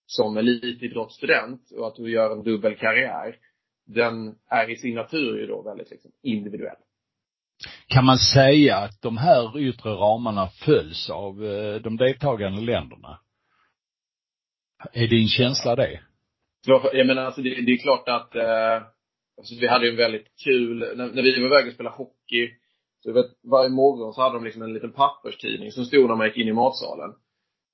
[0.06, 3.36] som elitidrottsstudent och att du gör en dubbel karriär.
[3.86, 6.76] Den är i sin natur ju då väldigt liksom individuell.
[7.88, 13.20] Kan man säga att de här yttre ramarna följs av eh, de deltagande länderna?
[14.94, 16.00] Är din känsla det?
[16.94, 18.88] Jag menar alltså det, det är klart att eh,
[19.42, 22.50] alltså vi hade ju en väldigt kul, när, när vi var iväg och spelade hockey
[23.04, 26.28] så vet, varje morgon så hade de liksom en liten papperstidning som stod när man
[26.28, 27.14] gick in i matsalen.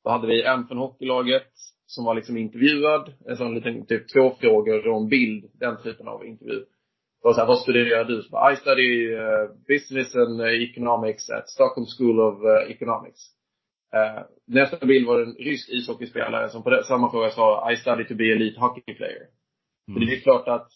[0.04, 1.52] Då hade vi en från hockeylaget
[1.86, 6.08] som var liksom intervjuad, en sån liten typ två frågor och en bild, den typen
[6.08, 6.66] av intervju.
[7.24, 8.22] Och så här, vad studerar du?
[8.22, 13.20] Så bara, I study uh, business and uh, economics at Stockholm School of uh, Economics.
[13.96, 18.06] Uh, nästa bild var en rysk ishockeyspelare som på det, samma fråga sa I study
[18.08, 19.28] to be elite hockey player.
[19.88, 19.94] Mm.
[19.94, 20.70] Så det är klart att,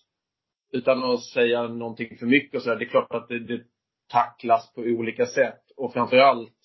[0.71, 3.63] utan att säga någonting för mycket och så där, det är klart att det, det
[4.07, 6.57] tacklas på olika sätt och framförallt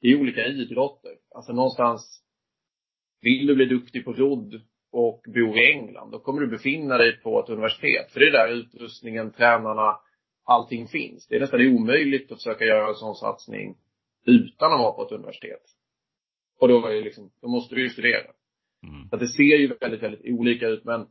[0.00, 1.12] i olika idrotter.
[1.34, 2.22] Alltså någonstans,
[3.20, 7.20] vill du bli duktig på rodd och bor i England, då kommer du befinna dig
[7.20, 8.12] på ett universitet.
[8.12, 10.00] För det är där utrustningen, tränarna,
[10.44, 11.26] allting finns.
[11.28, 13.76] Det är nästan omöjligt att försöka göra en sån satsning
[14.26, 15.62] utan att vara på ett universitet.
[16.60, 18.30] Och då, är det liksom, då måste du ju studera.
[18.82, 19.08] Mm.
[19.10, 21.06] Så det ser ju väldigt, väldigt olika ut men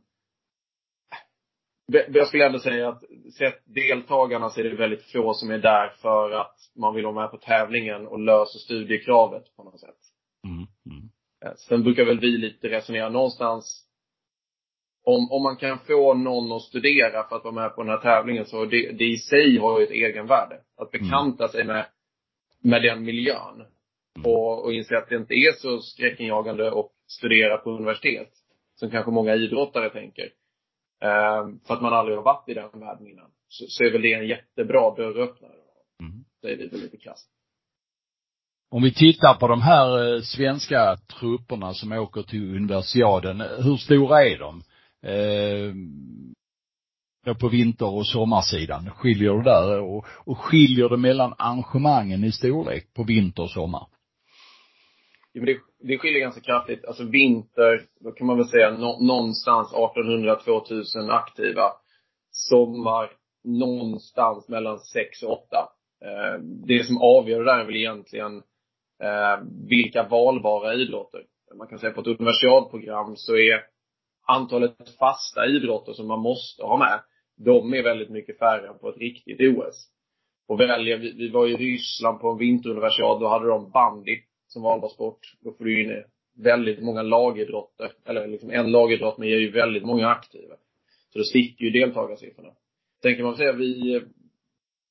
[1.86, 3.02] jag skulle ändå säga att
[3.38, 7.20] sett deltagarna så är det väldigt få som är där för att man vill vara
[7.20, 9.98] med på tävlingen och lösa studiekravet på något sätt.
[10.44, 10.66] Mm.
[10.86, 11.08] Mm.
[11.44, 13.86] Eh, sen brukar väl vi lite resonera någonstans
[15.04, 17.98] om, om man kan få någon att studera för att vara med på den här
[17.98, 20.60] tävlingen så det, det i sig har ju ett egenvärde.
[20.76, 21.48] Att bekanta mm.
[21.48, 21.86] sig med,
[22.62, 23.54] med den miljön.
[23.54, 24.30] Mm.
[24.30, 28.28] Och, och inse att det inte är så skräckinjagande att studera på universitet.
[28.74, 30.30] Som kanske många idrottare tänker.
[31.04, 33.30] Um, för att man aldrig har varit i den världen innan.
[33.48, 35.52] Så, så är väl det en jättebra dörröppnare.
[36.00, 36.24] Mm.
[36.42, 37.30] Det är väl lite krasst.
[38.70, 44.24] Om vi tittar på de här eh, svenska trupperna som åker till universiaden, hur stora
[44.24, 44.62] är de?
[45.06, 45.74] Eh,
[47.34, 52.94] på vinter och sommarsidan, skiljer det där och, och skiljer det mellan arrangemangen i storlek
[52.94, 53.86] på vinter och sommar?
[55.36, 56.84] Ja, men det, det skiljer ganska kraftigt.
[56.84, 61.72] Alltså vinter, då kan man väl säga no, någonstans 1800-2000 aktiva.
[62.30, 63.10] Sommar,
[63.44, 65.56] någonstans mellan 6 och 8.
[66.04, 68.36] Eh, det som avgör det där är väl egentligen
[69.02, 71.22] eh, vilka valbara idrotter.
[71.58, 73.62] Man kan säga på ett universiadprogram så är
[74.26, 77.00] antalet fasta idrotter som man måste ha med,
[77.44, 79.88] de är väldigt mycket färre än på ett riktigt OS.
[80.48, 84.62] Och välja, vi, vi var i Ryssland på en vinteruniversiad, då hade de bandy som
[84.62, 85.34] valbar sport.
[85.40, 86.04] Då får du in
[86.36, 90.54] väldigt många lagidrotter, eller liksom en lagidrott men ger ju väldigt många aktiva.
[91.12, 92.52] Så då sticker ju deltagarsiffrorna.
[93.02, 94.02] Sen kan man säga vi,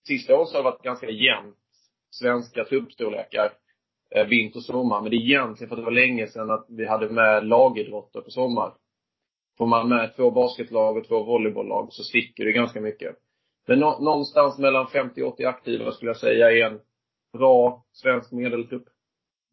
[0.08, 1.56] sista året har det varit ganska jämnt
[2.10, 3.54] svenska truppstorlekar
[4.16, 5.02] eh, vinter och sommar.
[5.02, 8.22] Men det är egentligen för att det var länge sedan att vi hade med lagidrotter
[8.22, 8.74] på sommar.
[9.58, 13.16] Får man med två basketlag och två volleybolllag så sticker det ganska mycket.
[13.68, 16.80] Men någonstans mellan 50 och 80 aktiva skulle jag säga är en
[17.34, 18.86] bra svensk medeltrupp.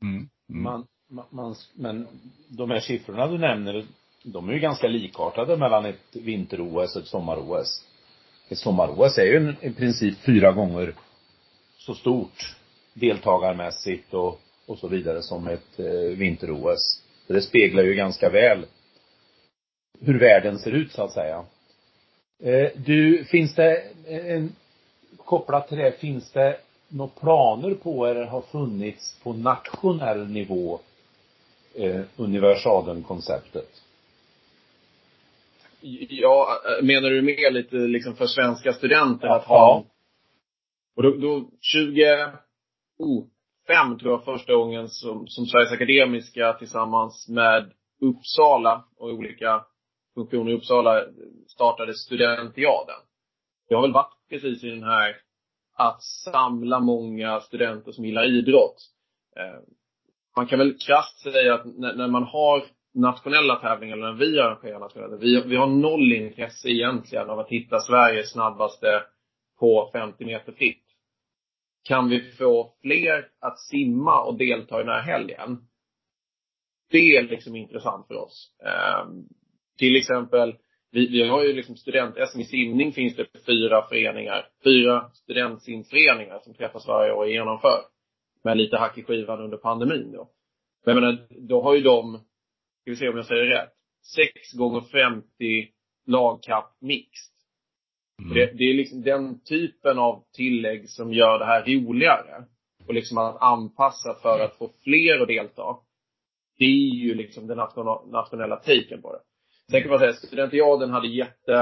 [0.03, 0.29] Mm.
[0.51, 0.63] Mm.
[0.63, 2.07] Man, man, man, men
[2.49, 3.85] de här siffrorna du nämner,
[4.25, 7.85] de är ju ganska likartade mellan ett vinter-OS och ett sommar-OS.
[8.49, 10.95] Ett sommar-OS är ju en, i princip fyra gånger
[11.79, 12.57] så stort
[12.95, 17.03] deltagarmässigt och, och så vidare som ett eh, vinter-OS.
[17.27, 18.67] Det speglar ju ganska väl
[20.01, 21.45] hur världen ser ut så att säga.
[22.43, 24.53] Eh, du, finns det en,
[25.17, 26.57] kopplat till det, finns det
[26.93, 30.81] några planer på eller har funnits på nationell nivå
[31.75, 33.83] eh, universaden-konceptet?
[36.09, 36.49] Ja,
[36.83, 39.85] menar du mer lite liksom för svenska studenter att ha ja.
[40.97, 42.33] Och då, då 20,
[42.99, 43.25] oh,
[43.99, 49.65] tror jag första gången som, som Sveriges Akademiska tillsammans med Uppsala och olika
[50.15, 51.05] funktioner i Uppsala
[51.47, 53.01] startade studentiaden.
[53.69, 55.17] Jag har väl varit precis i den här
[55.75, 58.77] att samla många studenter som gillar idrott.
[59.37, 59.61] Eh,
[60.37, 64.79] man kan väl krasst säga att när, man har nationella tävlingar, eller när vi arrangerar
[64.79, 69.03] nationella vi, vi har noll intresse egentligen av att hitta Sveriges snabbaste
[69.59, 70.85] på 50 meter fritt.
[71.85, 75.59] Kan vi få fler att simma och delta i den här helgen?
[76.91, 78.57] Det är liksom intressant för oss.
[78.65, 79.07] Eh,
[79.79, 80.57] till exempel,
[80.93, 84.49] vi, vi har ju liksom student-SM i simning finns det fyra föreningar.
[84.65, 87.81] Fyra studentsimföreningar som träffas varje år och genomför.
[88.45, 90.31] Med lite hack i skivan under pandemin då.
[90.87, 92.19] Men jag menar, då har ju de,
[92.81, 93.73] ska vi se om jag säger rätt,
[94.17, 95.25] 6 gånger 50
[96.07, 97.33] lagkapp mixed.
[98.23, 98.35] Mm.
[98.35, 102.45] Det, det, är liksom den typen av tillägg som gör det här roligare.
[102.87, 105.77] Och liksom att anpassa för att få fler att delta.
[106.59, 107.59] Det är ju liksom den
[108.11, 109.21] nationella taken på det.
[109.73, 111.55] Sen kan man säga att studentiaden hade jätte,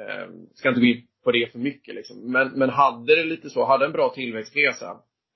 [0.00, 2.32] eh, ska inte gå in på det för mycket liksom.
[2.32, 4.90] Men, men hade det lite så, hade en bra tillväxtresa.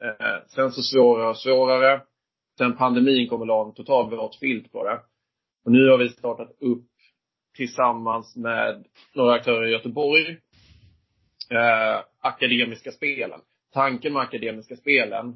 [0.05, 2.03] Eh, sen så svårare och svårare.
[2.59, 5.01] Sen pandemin kom och la en total våt filt på det.
[5.65, 6.91] Och nu har vi startat upp
[7.57, 10.31] tillsammans med några aktörer i Göteborg,
[11.51, 13.41] eh, Akademiska spelen.
[13.73, 15.29] Tanken med Akademiska spelen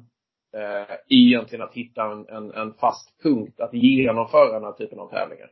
[0.53, 4.99] eh, är egentligen att hitta en, en, en fast punkt att genomföra den här typen
[4.99, 5.49] av tävlingar.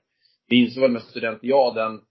[0.51, 2.01] Vi insåg väl med studentiaden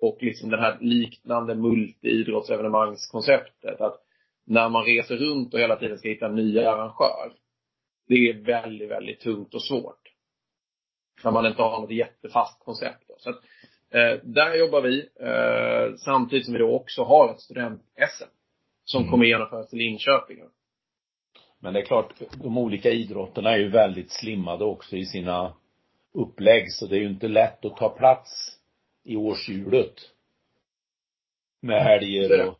[0.00, 4.00] och liksom det här liknande multiidrottsevenemangskonceptet att
[4.46, 7.32] när man reser runt och hela tiden ska hitta en ny arrangör.
[8.08, 10.12] Det är väldigt, väldigt tungt och svårt.
[11.24, 13.04] När man inte har något jättefast koncept.
[13.08, 13.14] Då.
[13.18, 13.36] Så att,
[13.90, 18.28] eh, där jobbar vi, eh, samtidigt som vi då också har ett student-SM.
[18.84, 19.10] som Mm.
[19.10, 20.38] kommer genomföras i Linköping.
[21.60, 25.54] Men det är klart, de olika idrotterna är ju väldigt slimmade också i sina
[26.14, 28.58] upplägg, så det är ju inte lätt att ta plats
[29.04, 29.94] i årshjulet.
[31.60, 32.58] Med helger och,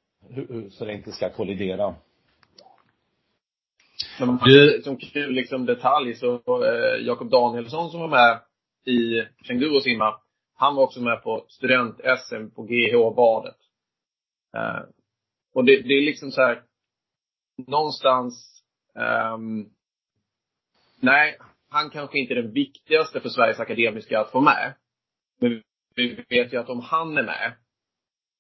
[0.73, 1.95] så det inte ska kollidera.
[4.19, 6.35] Men man, Du- som kul liksom detalj så,
[6.65, 8.41] eh, Jakob Danielsson som var med
[8.85, 10.21] i Känguru simma,
[10.55, 13.57] han var också med på student-SM på GH badet.
[14.57, 14.81] Eh,
[15.55, 16.63] och det, det är liksom så här,
[17.67, 18.63] någonstans,
[18.95, 19.71] ehm,
[21.01, 21.39] nej,
[21.71, 24.75] han kanske inte är den viktigaste för Sveriges Akademiska att få med.
[25.41, 25.63] Men
[25.95, 27.53] vi vet ju att om han är med,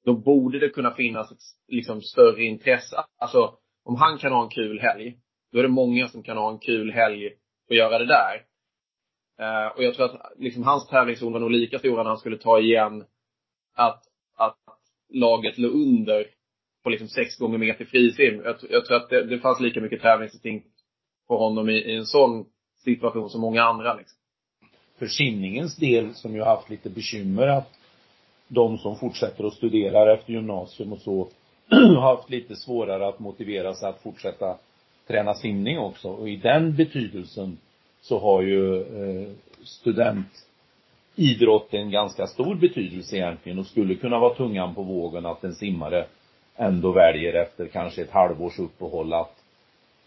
[0.05, 1.39] då borde det kunna finnas ett
[1.69, 2.97] liksom, större intresse.
[3.19, 5.19] Alltså, om han kan ha en kul helg,
[5.53, 7.31] då är det många som kan ha en kul helg
[7.69, 8.45] och göra det där.
[9.39, 12.39] Eh, och jag tror att liksom, hans tävlingszon var nog lika stor när han skulle
[12.39, 13.05] ta igen
[13.75, 14.03] att,
[14.37, 14.59] att
[15.09, 16.27] laget låg under
[16.83, 18.43] på liksom sex gånger meter frisim.
[18.45, 20.69] Jag, jag tror att det, det fanns lika mycket tävlingsinstinkt
[21.29, 22.47] på honom i, i en sån
[22.85, 23.95] situation som många andra.
[23.95, 24.19] Liksom.
[24.99, 27.79] För simningens del, som ju har haft lite bekymmer att
[28.49, 31.29] de som fortsätter att studera efter gymnasium och så
[31.71, 34.57] har haft lite svårare att motivera sig att fortsätta
[35.07, 36.09] träna simning också.
[36.09, 37.59] Och i den betydelsen
[38.01, 39.29] så har ju eh,
[39.65, 45.55] studentidrott en ganska stor betydelse egentligen och skulle kunna vara tungan på vågen att en
[45.55, 46.07] simmare
[46.57, 49.38] ändå väljer efter kanske ett halvårs uppehåll att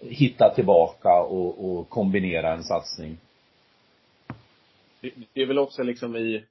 [0.01, 3.17] hitta tillbaka och, och kombinera en satsning.
[5.01, 6.45] Det, det är väl också liksom i,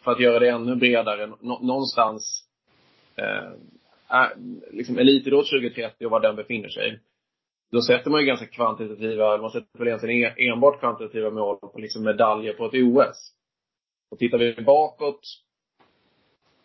[0.00, 2.44] för att göra det ännu bredare, nå, någonstans,
[3.16, 3.52] eh,
[4.70, 7.00] liksom elitidrott 2030 och var den befinner sig.
[7.72, 12.04] Då sätter man ju ganska kvantitativa, man sätter väl egentligen enbart kvantitativa mål på liksom
[12.04, 13.30] medaljer på ett OS.
[14.10, 15.20] Och tittar vi bakåt,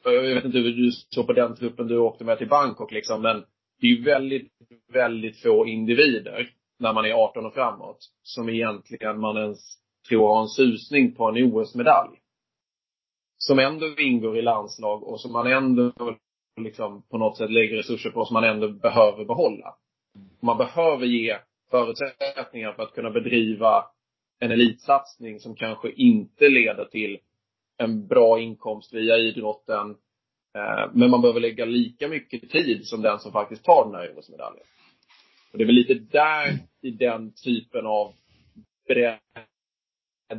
[0.03, 3.21] jag vet inte hur du såg på den truppen du åkte med till Bangkok liksom,
[3.21, 3.45] men
[3.79, 4.51] det är ju väldigt,
[4.93, 9.77] väldigt få individer när man är 18 och framåt som egentligen man ens
[10.09, 12.17] tror har en susning på en OS-medalj.
[13.37, 15.93] Som ändå ingår i landslag och som man ändå
[16.61, 19.75] liksom på något sätt lägger resurser på som man ändå behöver behålla.
[20.41, 21.37] Man behöver ge
[21.71, 23.85] förutsättningar för att kunna bedriva
[24.39, 27.19] en elitsatsning som kanske inte leder till
[27.77, 29.95] en bra inkomst via idrotten.
[30.55, 34.13] Eh, men man behöver lägga lika mycket tid som den som faktiskt tar den här
[34.17, 34.65] OS-medaljen.
[35.51, 38.13] Och det är väl lite där, i den typen av
[38.87, 39.19] bredd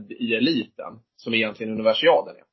[0.08, 2.44] i eliten, som egentligen universiaden är.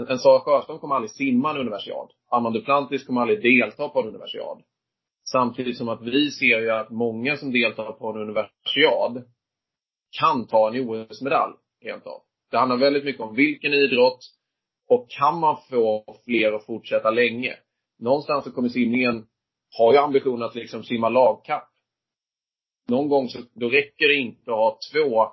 [0.00, 2.10] En, en Sara Sjöström kommer aldrig simma en universiad.
[2.30, 4.62] Anna Duplantis kommer aldrig delta på en universiad.
[5.32, 9.24] Samtidigt som att vi ser ju att många som deltar på en universiad
[10.20, 12.22] kan ta en OS-medalj, rent av.
[12.50, 14.18] Det handlar väldigt mycket om vilken idrott
[14.88, 17.56] och kan man få fler att fortsätta länge.
[17.98, 19.26] Någonstans så kommer simningen
[19.78, 21.68] ha ju ambitionen att liksom simma lagkapp.
[22.88, 25.26] Någon gång så, då räcker det inte att ha två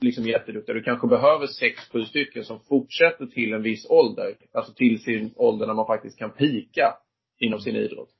[0.00, 0.74] liksom jätteduktiga.
[0.74, 4.36] Du kanske behöver sex, sju stycken som fortsätter till en viss ålder.
[4.52, 6.94] Alltså till sin ålder när man faktiskt kan pika
[7.38, 8.10] inom sin idrott.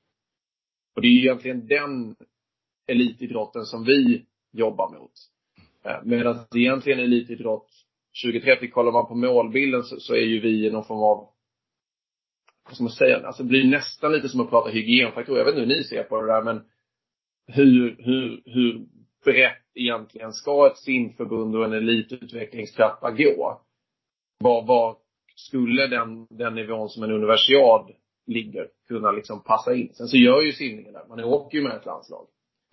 [0.94, 2.16] Och det är ju egentligen den
[2.86, 5.12] elitidrotten som vi jobbar mot.
[5.84, 7.81] Eh, medan egentligen elitidrott
[8.24, 11.28] 2030, kollar man på målbilden så, så är ju vi i någon form av
[12.64, 15.38] vad ska man säga, alltså det blir nästan lite som att prata hygienfaktorer.
[15.38, 16.62] Jag vet inte hur ni ser på det där men
[17.46, 18.86] hur, hur, hur
[19.24, 23.60] brett egentligen ska ett simförbund och en elitutvecklingstrappa gå?
[24.38, 24.96] Var, var
[25.36, 27.90] skulle den, den nivån som en universiad
[28.26, 29.94] ligger kunna liksom passa in?
[29.94, 31.06] Sen så gör ju simningen det.
[31.08, 32.26] Man åker ju med ett landslag.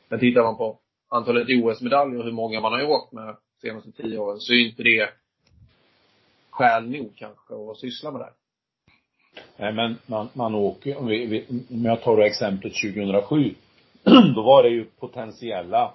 [0.10, 3.91] Men tittar man på antalet OS-medaljer och hur många man har åkt med de senaste
[3.91, 5.10] tio åren så är ju inte det
[6.60, 8.32] skäl nog kanske att syssla med det.
[9.58, 13.56] Nej men man, man åker, om, vi, vi, om jag tar då exemplet 2007,
[14.36, 15.93] då var det ju potentiella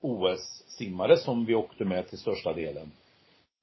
[0.00, 2.90] OS-simmare som vi åkte med till största delen.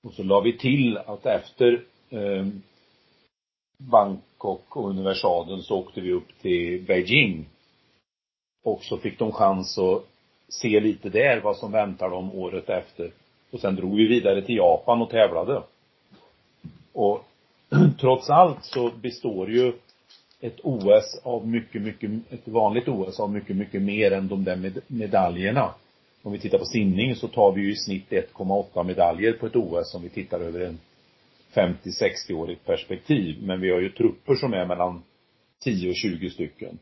[0.03, 2.47] Och så la vi till att efter eh,
[3.77, 7.45] Bangkok och universaden så åkte vi upp till Beijing.
[8.63, 10.05] Och så fick de chans att
[10.47, 13.11] se lite där vad som väntar dem året efter.
[13.51, 15.61] Och sen drog vi vidare till Japan och tävlade.
[16.93, 17.25] Och
[17.99, 19.73] trots allt så består ju
[20.41, 24.55] ett OS av mycket, mycket, ett vanligt OS av mycket, mycket mer än de där
[24.55, 25.73] med, medaljerna.
[26.23, 29.55] Om vi tittar på simning så tar vi ju i snitt 1,8 medaljer på ett
[29.55, 30.79] OS om vi tittar över en
[31.53, 33.37] 50-60-årigt perspektiv.
[33.43, 35.03] Men vi har ju trupper som är mellan
[35.63, 36.79] 10 och 20 stycken.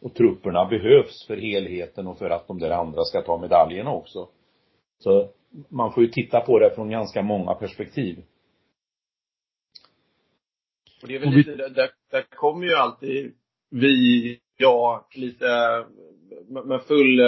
[0.00, 4.28] Och trupperna behövs för helheten och för att de där andra ska ta medaljerna också.
[4.98, 5.28] Så
[5.68, 8.22] man får ju titta på det från ganska många perspektiv.
[11.02, 13.34] Och det är väl Och vi- lite, där, där, kommer ju alltid
[13.70, 15.46] vi jag lite
[16.64, 17.20] med full,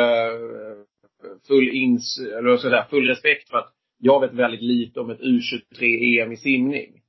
[1.49, 6.33] full ins, eller säga, full respekt för att jag vet väldigt lite om ett U23-EM
[6.33, 7.01] i simning.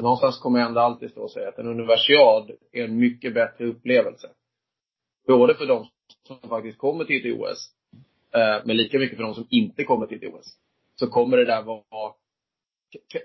[0.00, 3.66] Någonstans kommer jag ändå alltid stå och säga att en universiad är en mycket bättre
[3.66, 4.28] upplevelse.
[5.26, 5.86] Både för de
[6.26, 7.70] som faktiskt kommer till ett OS,
[8.64, 10.58] men lika mycket för de som inte kommer till ett OS.
[10.94, 12.12] Så kommer det där vara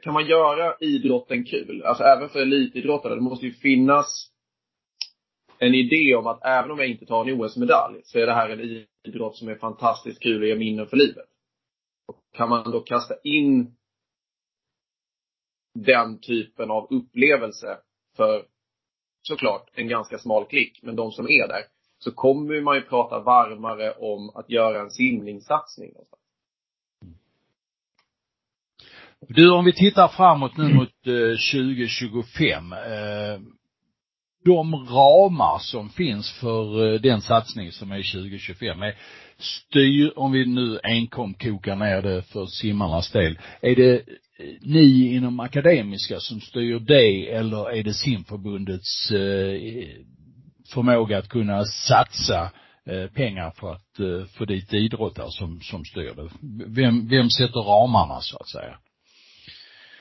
[0.03, 1.83] kan man göra idrotten kul?
[1.85, 3.15] Alltså även för elitidrottare.
[3.15, 4.31] Det måste ju finnas
[5.59, 8.49] en idé om att även om jag inte tar en OS-medalj så är det här
[8.49, 11.29] en idrott som är fantastiskt kul och ger minnen för livet.
[12.07, 13.75] Och Kan man då kasta in
[15.73, 17.77] den typen av upplevelse
[18.17, 18.45] för
[19.21, 21.63] såklart en ganska smal klick, men de som är där,
[21.99, 26.20] så kommer man ju prata varmare om att göra en simningssatsning någonstans.
[29.29, 32.73] Du, om vi tittar framåt nu mot eh, 2025.
[32.73, 33.39] Eh,
[34.45, 38.95] de ramar som finns för eh, den satsning som är 2025 är
[39.37, 44.01] styr, om vi nu enkom kokar ner det för simmarnas del, är det eh,
[44.61, 49.87] ni inom akademiska som styr det eller är det simförbundets eh,
[50.73, 52.51] förmåga att kunna satsa
[52.85, 56.29] eh, pengar för att eh, få dit idrottare som, som styr det?
[56.67, 58.77] Vem, vem sätter ramarna så att säga?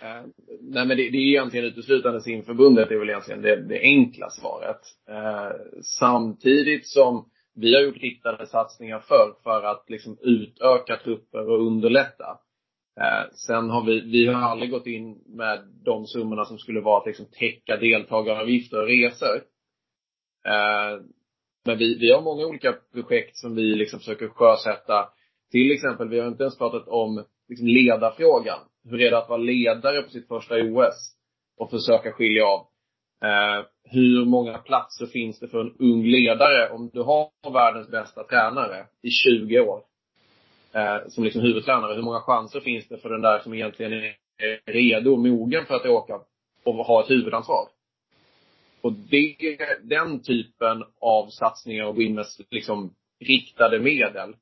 [0.03, 0.23] Eh,
[0.61, 4.31] nej men det, det är egentligen uteslutande simförbundet, det är väl egentligen det, det enkla
[4.31, 4.81] svaret.
[5.09, 5.51] Eh,
[5.83, 12.39] samtidigt som vi har gjort riktade satsningar för, för att liksom utöka trupper och underlätta.
[13.01, 17.01] Eh, sen har vi, vi har aldrig gått in med de summorna som skulle vara
[17.01, 19.37] att liksom täcka deltagaravgifter och resor.
[20.47, 21.03] Eh,
[21.65, 25.09] men vi, vi har många olika projekt som vi liksom försöker sjösätta.
[25.51, 29.39] Till exempel, vi har inte ens pratat om liksom ledarfrågan hur är det att vara
[29.39, 31.17] ledare på sitt första OS
[31.59, 32.67] och försöka skilja av
[33.25, 38.25] eh, hur många platser finns det för en ung ledare om du har världens bästa
[38.25, 39.83] tränare i 20 år
[40.73, 41.95] eh, som liksom huvudtränare.
[41.95, 45.75] Hur många chanser finns det för den där som egentligen är redo och mogen för
[45.75, 46.21] att åka
[46.65, 47.69] och ha ett huvudansvar?
[48.81, 49.37] Och det,
[49.83, 54.37] den typen av satsningar och gå in med liksom riktade medel.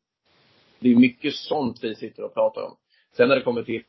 [0.79, 2.77] Det är mycket sånt vi sitter och pratar om.
[3.17, 3.83] Sen när det kommer till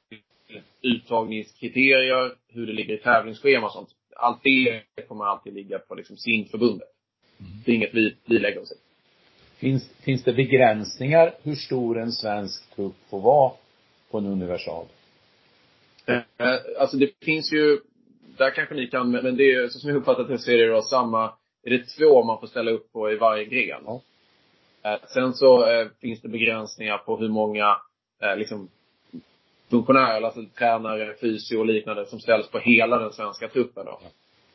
[0.81, 3.89] uttagningskriterier, hur det ligger i tävlingsschema och sånt.
[4.15, 6.87] Allt det kommer alltid ligga på liksom simförbundet.
[7.39, 7.51] Mm.
[7.65, 8.75] Det är inget vi, vi lägger oss i.
[9.59, 13.51] Finns, finns det begränsningar hur stor en svensk trupp får vara
[14.11, 14.85] på en universal?
[16.05, 16.21] Eh,
[16.79, 17.79] alltså det finns ju,
[18.37, 20.67] där kanske ni kan, men det är så som jag uppfattat det så är det
[20.67, 21.33] då samma,
[21.63, 23.81] är det två man får ställa upp på i varje gren.
[23.85, 24.01] Ja.
[24.83, 27.77] Eh, sen så eh, finns det begränsningar på hur många
[28.21, 28.69] eh, liksom
[29.69, 33.99] funktionärer, alltså tränare, fysio och liknande som ställs på hela den svenska truppen då.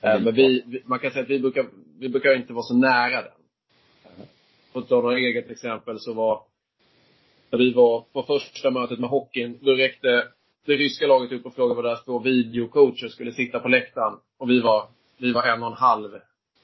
[0.01, 0.19] Ja.
[0.19, 1.67] Men vi, man kan säga att vi brukar,
[1.99, 3.33] vi brukar inte vara så nära den.
[4.73, 6.43] För att ta några eget exempel så var,
[7.51, 10.29] när vi var på första mötet med hockeyn, då räckte
[10.67, 14.19] det ryska laget upp och frågade vad deras två videocoacher skulle sitta på läktaren.
[14.39, 14.89] Och vi var,
[15.19, 16.11] vi var en och en halv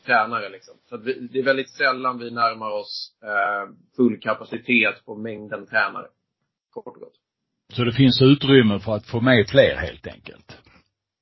[0.06, 0.74] tränare liksom.
[0.88, 5.66] Så att vi, det är väldigt sällan vi närmar oss eh, full kapacitet på mängden
[5.66, 6.06] tränare.
[6.70, 7.14] Kort och gott.
[7.72, 10.58] Så det finns utrymme för att få med fler helt enkelt?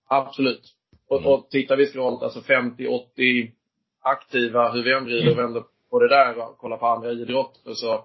[0.08, 0.74] Absolut.
[1.08, 1.32] Och, mm.
[1.32, 3.52] och tittar vi skralt, alltså 50, 80
[4.02, 7.74] aktiva, hur vi än vrider och vänder på det där och kollar på andra idrotter
[7.74, 8.04] så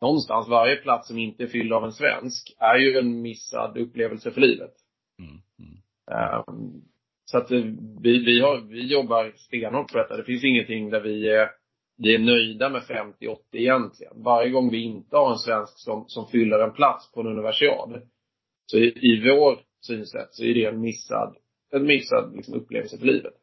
[0.00, 4.30] någonstans varje plats som inte är fylld av en svensk är ju en missad upplevelse
[4.30, 4.72] för livet.
[5.18, 5.40] Mm.
[5.58, 6.44] Mm.
[6.48, 6.82] Um,
[7.24, 10.16] så att vi, vi har, vi jobbar stenhårt på detta.
[10.16, 11.50] Det finns ingenting där vi är
[11.98, 14.22] vi är nöjda med 50-80 egentligen.
[14.22, 18.02] Varje gång vi inte har en svensk som, som fyller en plats på en universiad.
[18.66, 21.36] Så i, i vår synsätt så är det en missad,
[21.72, 23.34] en missad liksom, upplevelse för livet.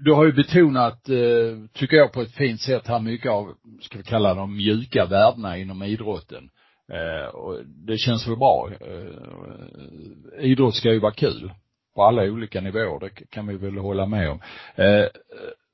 [0.00, 3.98] Du har ju betonat, eh, tycker jag på ett fint sätt här, mycket av, ska
[3.98, 6.50] vi kalla de mjuka värdena inom idrotten.
[6.92, 8.70] Eh, och det känns väl bra.
[8.80, 11.52] Eh, idrott ska ju vara kul
[11.94, 14.40] på alla olika nivåer, det kan vi väl hålla med om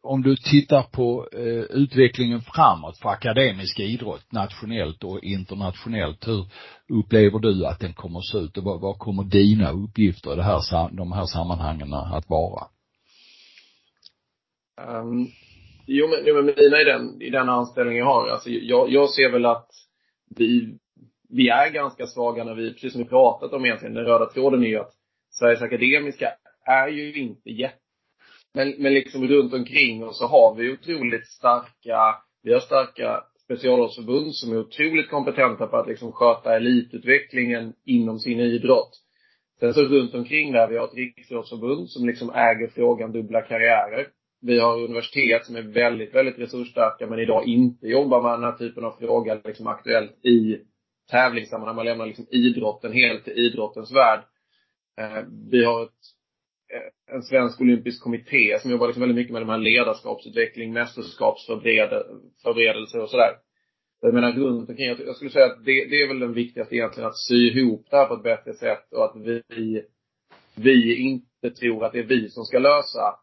[0.07, 6.47] om du tittar på eh, utvecklingen framåt för akademisk idrott nationellt och internationellt, hur
[6.99, 10.37] upplever du att den kommer att se ut och vad, vad kommer dina uppgifter i
[10.37, 12.67] det här, de här sammanhangen att vara?
[14.81, 15.29] Um,
[15.87, 19.11] jo, men, jo, men mina i den, i den anställning jag har, alltså jag, jag
[19.11, 19.69] ser väl att
[20.37, 20.79] vi,
[21.29, 24.63] vi är ganska svaga när vi, precis som vi pratat om egentligen, den röda tråden
[24.63, 24.93] är ju att
[25.31, 26.33] Sveriges Akademiska
[26.65, 27.86] är ju inte jätte
[28.57, 34.35] men, men liksom runt omkring oss så har vi otroligt starka, vi har starka specialidrottsförbund
[34.35, 38.91] som är otroligt kompetenta på att liksom sköta elitutvecklingen inom sin idrott.
[39.61, 44.09] Sen så runt omkring där, vi har ett riksidrottsförbund som liksom äger frågan dubbla karriärer.
[44.41, 48.59] Vi har universitet som är väldigt, väldigt resursstarka men idag inte jobbar med den här
[48.59, 50.59] typen av fråga liksom aktuellt i
[51.11, 51.77] tävlingssammanhang.
[51.77, 54.21] Man lämnar liksom idrotten helt till idrottens värld.
[55.01, 56.16] Eh, vi har ett,
[56.75, 63.03] Eh, en svensk olympisk kommitté som jobbar liksom väldigt mycket med de här ledarskapsutveckling, mästerskapsförberedelser
[63.03, 63.37] och sådär.
[64.01, 67.09] Jag menar runt omkring, jag skulle säga att det, det är väl den viktigaste egentligen,
[67.09, 69.83] att sy ihop det här på ett bättre sätt och att vi,
[70.55, 73.19] vi inte tror att det är vi som ska lösa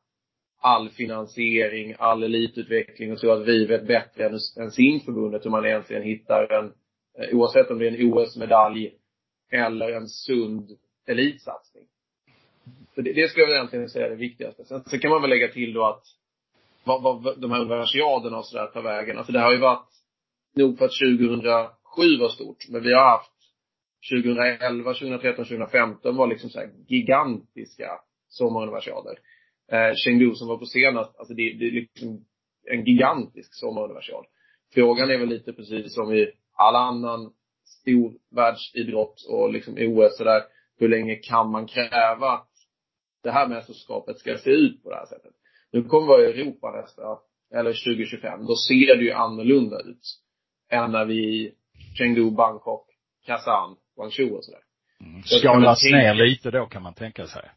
[0.61, 5.65] all finansiering, all elitutveckling och tror att vi vet bättre än, än simförbundet hur man
[5.65, 6.73] egentligen hittar en,
[7.19, 8.93] eh, oavsett om det är en OS-medalj
[9.51, 10.69] eller en sund
[11.07, 11.87] elitsatsning.
[12.95, 14.65] Så det, det skulle jag egentligen säga är det viktigaste.
[14.65, 16.03] Sen, sen kan man väl lägga till då att
[16.83, 19.17] vad, vad de här universiaderna och sådär tar vägen.
[19.17, 19.89] Alltså det har ju varit
[20.55, 23.31] nog för att 2007 var stort, men vi har haft
[24.11, 27.89] 2011, 2013, 2015 var liksom så här gigantiska
[28.27, 29.19] sommaruniversiader.
[29.71, 32.25] Eh, Chengdu som var på senast, alltså, alltså det, det är liksom
[32.71, 34.25] en gigantisk sommaruniversiad.
[34.73, 37.33] Frågan är väl lite precis som i all annan
[37.65, 40.43] stor världsidrott och liksom OS sådär.
[40.79, 42.52] Hur länge kan man kräva att
[43.23, 45.31] det här mästerskapet ska se ut på det här sättet?
[45.71, 47.01] Nu kommer vi vara i Europa nästa,
[47.53, 48.45] eller 2025.
[48.45, 50.19] Då ser det ju annorlunda ut.
[50.71, 51.51] Än när vi
[51.97, 52.87] Chengdu, Bangkok,
[53.25, 54.61] Kazan, Guangzhou och sådär.
[55.01, 55.23] Mm.
[55.23, 57.49] Skalas ner lite då kan man tänka sig.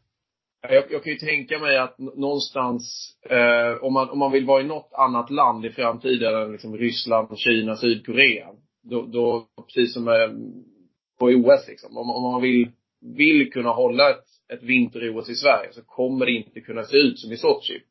[0.61, 4.61] Jag, jag kan ju tänka mig att någonstans, eh, om, man, om man vill vara
[4.61, 8.47] i något annat land i framtiden än liksom Ryssland, Kina, Sydkorea.
[8.83, 10.29] Då, då precis som eh,
[11.19, 11.97] på OS liksom.
[11.97, 12.71] Om, om man vill,
[13.15, 17.19] vill kunna hålla ett, ett vinter-OS i Sverige så kommer det inte kunna se ut
[17.19, 17.83] som i Sochi.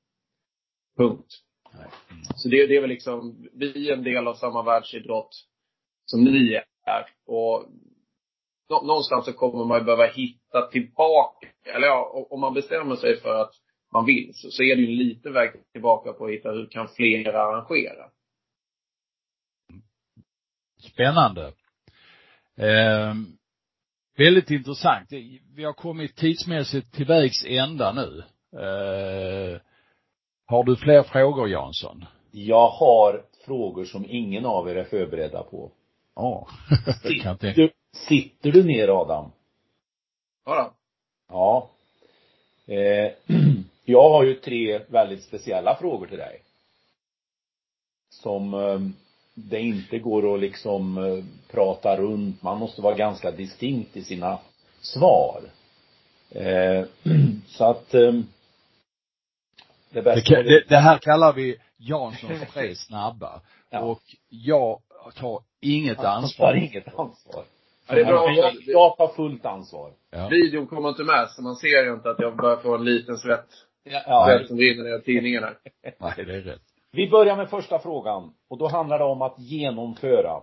[0.96, 1.42] Punkt.
[1.74, 1.90] Mm.
[2.36, 5.30] Så det, det är väl liksom, vi är en del av samma världsidrott
[6.04, 7.06] som ni är.
[7.26, 7.66] Och
[8.68, 13.52] någonstans så kommer man behöva hitta tillbaka, eller ja, om man bestämmer sig för att
[13.92, 16.66] man vill, så, så är det ju en liten väg tillbaka på att hitta hur
[16.66, 18.10] kan fler arrangera.
[20.78, 21.52] Spännande.
[22.56, 23.14] Eh,
[24.16, 25.12] väldigt intressant.
[25.54, 28.22] Vi har kommit tidsmässigt till vägs ända nu.
[28.52, 29.60] Eh,
[30.46, 32.04] har du fler frågor Jansson?
[32.30, 35.70] Jag har frågor som ingen av er är förberedda på.
[36.14, 36.48] Ja,
[37.02, 37.68] kan jag tänka.
[37.92, 39.32] Sitter du ner Adam?
[40.44, 40.74] Ja.
[41.28, 41.70] Ja.
[42.66, 43.12] Eh,
[43.84, 46.42] jag har ju tre väldigt speciella frågor till dig.
[48.08, 48.80] Som eh,
[49.38, 52.42] det inte går att liksom eh, prata runt.
[52.42, 54.38] Man måste vara ganska distinkt i sina
[54.80, 55.40] svar.
[56.30, 56.84] Eh,
[57.46, 58.12] så att eh,
[59.90, 63.40] det, bästa det, det, det här kallar vi Janssons tre snabba.
[63.70, 63.80] Ja.
[63.80, 64.80] Och jag
[65.16, 66.46] tar inget ansvar.
[66.46, 67.44] Jag tar inget ansvar.
[67.88, 68.32] Ja, det är bra.
[68.32, 69.92] Jag, jag tar fullt ansvar.
[70.10, 70.28] Ja.
[70.28, 73.18] Videon kommer inte med, så man ser ju inte att jag börjar få en liten
[73.18, 73.48] svett.
[73.84, 74.26] Ja.
[74.26, 75.56] Svett som rinner i tidningen här.
[75.98, 76.62] Nej, det är rätt.
[76.92, 78.34] Vi börjar med första frågan.
[78.48, 80.42] Och då handlar det om att genomföra.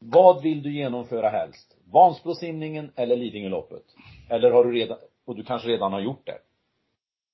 [0.00, 1.76] Vad vill du genomföra helst?
[1.92, 3.84] Vansbrosimningen eller Lidingöloppet?
[4.30, 6.38] Eller har du redan, och du kanske redan har gjort det?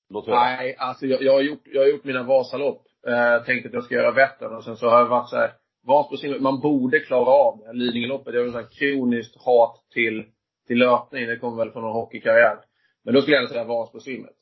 [0.09, 0.39] Låt höra.
[0.39, 2.85] Nej, alltså jag, jag har gjort, jag har gjort mina Vasalopp.
[3.07, 5.53] Eh, tänkte att jag ska göra Vättern och sen så har jag varit så här
[5.85, 7.73] Vansbrosimmet, man borde klara av det.
[7.73, 10.25] Lidingöloppet, jag har ett kroniskt hat till,
[10.67, 11.27] till löpning.
[11.27, 12.59] Det kommer väl från någon hockeykarriär.
[13.03, 14.33] Men då skulle jag säga Vansbrosimmet.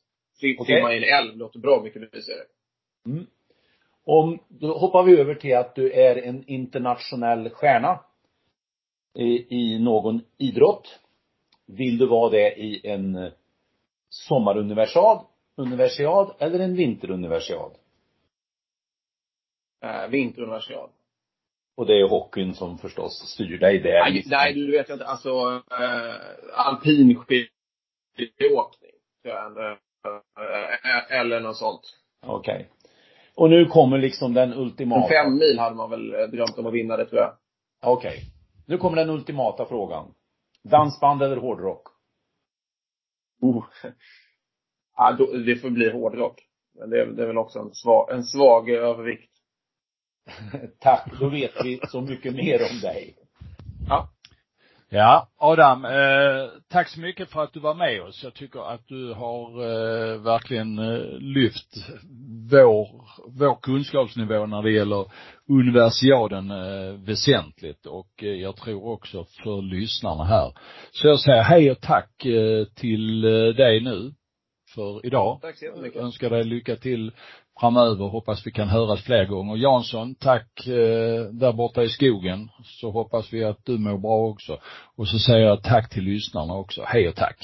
[0.60, 0.76] Okay.
[0.76, 2.40] Simma i en älv låter bra mycket mysigare.
[3.06, 3.26] Mm.
[4.04, 8.00] Om, då hoppar vi över till att du är en internationell stjärna
[9.14, 11.00] i, i någon idrott.
[11.66, 13.30] Vill du vara det i en
[14.08, 15.26] sommaruniversad,
[15.56, 17.72] universiad eller en vinteruniversiad?
[19.82, 20.90] Äh, vinteruniversiad.
[21.76, 24.00] Och det är hockeyn som förstås styr dig där.
[24.00, 26.14] Nej, nej du vet inte, alltså äh,
[26.52, 28.90] alpin skidåkning.
[29.24, 29.76] Äh,
[31.20, 31.98] eller något sånt.
[32.26, 32.54] Okej.
[32.54, 32.66] Okay.
[33.36, 35.08] Och nu kommer liksom den ultimata.
[35.08, 37.32] Fem mil hade man väl drömt om att vinna det tror jag.
[37.82, 38.10] Okej.
[38.10, 38.24] Okay.
[38.66, 40.14] Nu kommer den ultimata frågan.
[40.64, 41.82] Dansband eller hårdrock?
[43.40, 43.64] Oh.
[44.96, 46.40] Ja, då, det får bli hårdrock.
[46.78, 49.32] Men det är, det är väl också en svag, en svag övervikt.
[50.80, 53.16] Tack, då vet vi så mycket mer om dig.
[53.88, 54.08] Ja.
[54.94, 58.20] Ja, Adam, eh, tack så mycket för att du var med oss.
[58.24, 61.76] Jag tycker att du har eh, verkligen eh, lyft
[62.50, 62.88] vår,
[63.38, 65.06] vår kunskapsnivå när det gäller
[65.48, 70.52] universiaden eh, väsentligt och eh, jag tror också för lyssnarna här.
[70.90, 74.14] Så jag säger hej och tack eh, till eh, dig nu
[74.74, 75.38] för idag.
[75.42, 76.02] Tack så jättemycket.
[76.02, 77.12] Önskar dig lycka till
[77.62, 78.04] framöver.
[78.08, 79.56] Hoppas vi kan höras fler gånger.
[79.56, 82.48] Jansson, tack eh, där borta i skogen.
[82.64, 84.52] Så hoppas vi att du mår bra också.
[84.98, 86.80] Och så säger jag tack till lyssnarna också.
[86.86, 87.38] Hej och tack.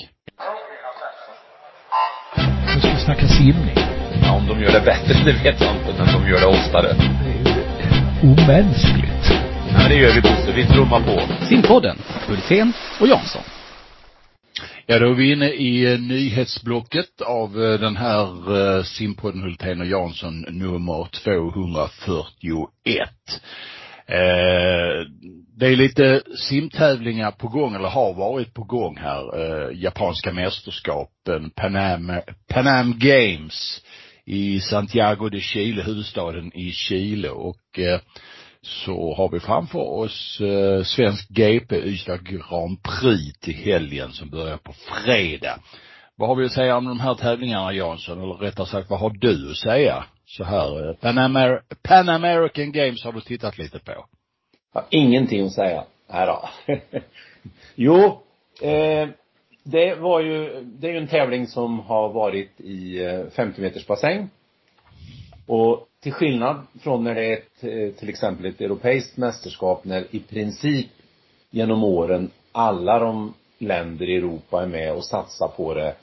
[2.75, 3.79] Nu ska vi snacka simning.
[4.23, 6.89] Ja, om de gör det bättre, det vet jag inte, men de gör det oftare.
[7.25, 9.25] Det är ju omänskligt.
[9.73, 10.53] Ja, det gör vi Bosse.
[10.57, 11.45] Vi trummar på.
[11.45, 11.97] Simpodden,
[12.29, 13.58] Hultén och Jansson.
[14.91, 19.81] Ja, då är vi inne i eh, nyhetsblocket av eh, den här eh, simpodden Hultén
[19.81, 23.09] och Jansson nummer 241.
[24.07, 25.07] Eh,
[25.57, 29.41] det är lite simtävlingar på gång, eller har varit på gång här.
[29.41, 32.13] Eh, japanska mästerskapen, Panam,
[32.49, 33.81] Panam Games
[34.25, 38.01] i Santiago de Chile, huvudstaden i Chile och eh,
[38.63, 44.57] så har vi framför oss eh, Svensk GP Ystad Grand Prix till helgen som börjar
[44.57, 45.59] på fredag.
[46.17, 48.23] Vad har vi att säga om de här tävlingarna Jansson?
[48.23, 50.05] Eller rättare sagt, vad har du att säga?
[50.27, 53.93] Så här, eh, Pan, Amer Pan American Games har du tittat lite på.
[54.75, 55.85] Jag har ingenting att säga.
[56.11, 56.49] Nej då.
[57.75, 58.23] jo,
[58.63, 59.09] eh,
[59.65, 63.87] det var ju, det är ju en tävling som har varit i eh, 50 meters
[63.87, 64.29] bassäng.
[65.49, 70.07] Och till skillnad från när det är ett, eh, till exempel ett europeiskt mästerskap när
[70.11, 70.87] i princip
[71.51, 75.95] genom åren alla de länder i Europa är med och satsar på det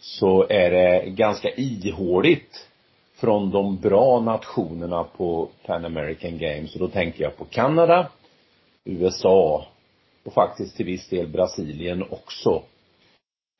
[0.00, 2.68] så är det ganska ihåligt
[3.14, 8.10] från de bra nationerna på Pan American Games och då tänker jag på Kanada,
[8.84, 9.66] USA
[10.24, 12.62] och faktiskt till viss del Brasilien också.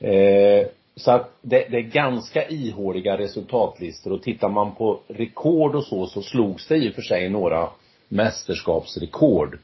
[0.03, 5.83] Eh, så att det, det är ganska ihåliga resultatlistor och tittar man på rekord och
[5.83, 7.69] så, så slogs det i och för sig några
[8.07, 9.59] mästerskapsrekord.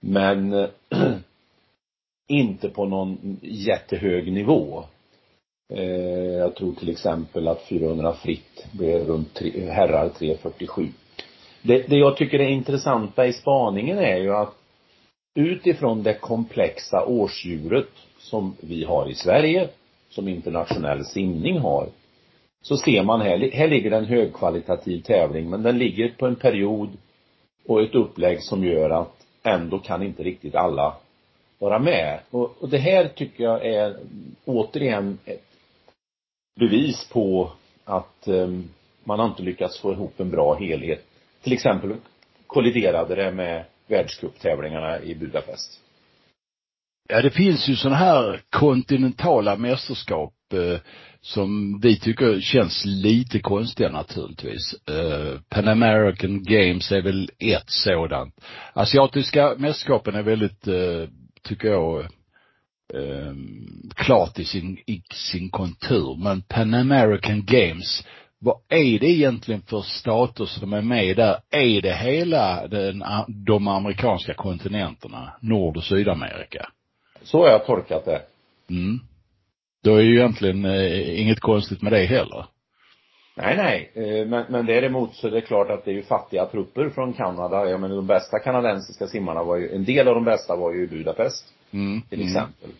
[0.00, 0.68] Men
[2.28, 4.84] inte på någon jättehög nivå.
[5.74, 10.88] Eh, jag tror till exempel att 400 fritt blev runt tre, herrar 347.
[11.62, 14.54] Det, det jag tycker är intressanta i spaningen är ju att
[15.34, 17.88] utifrån det komplexa årsdjuret
[18.18, 19.68] som vi har i Sverige
[20.18, 21.88] som internationell simning har,
[22.62, 26.88] så ser man här, här ligger en högkvalitativ tävling, men den ligger på en period
[27.66, 30.96] och ett upplägg som gör att ändå kan inte riktigt alla
[31.58, 32.20] vara med.
[32.30, 33.96] Och, och det här tycker jag är
[34.44, 35.44] återigen ett
[36.60, 37.52] bevis på
[37.84, 38.68] att um,
[39.04, 41.04] man har inte lyckats få ihop en bra helhet.
[41.42, 41.94] Till exempel
[42.46, 45.80] kolliderade det med världscuptävlingarna i Budapest.
[47.10, 50.80] Ja, det finns ju sådana här kontinentala mästerskap eh,
[51.20, 54.74] som vi tycker känns lite konstiga naturligtvis.
[54.88, 58.34] Eh, Pan American Games är väl ett sådant.
[58.72, 61.08] Asiatiska mästerskapen är väldigt, eh,
[61.42, 62.00] tycker jag,
[62.94, 63.34] eh,
[63.94, 66.16] klart i sin, i sin kontur.
[66.24, 68.04] Men Pan American Games,
[68.40, 71.36] vad är det egentligen för stater som är med där?
[71.50, 73.04] Är det hela den,
[73.46, 76.68] de amerikanska kontinenterna, Nord och Sydamerika?
[77.22, 78.22] Så har jag tolkat det.
[78.70, 78.98] Mm.
[79.82, 82.46] Då är ju egentligen eh, inget konstigt med det heller.
[83.36, 83.90] Nej, nej.
[83.94, 87.12] Eh, men, men däremot så är det klart att det är ju fattiga trupper från
[87.12, 87.70] Kanada.
[87.70, 90.84] Jag menar de bästa kanadensiska simmarna var ju, en del av de bästa var ju
[90.84, 91.44] i Budapest.
[91.70, 92.02] Mm.
[92.02, 92.70] Till exempel.
[92.70, 92.76] Mm.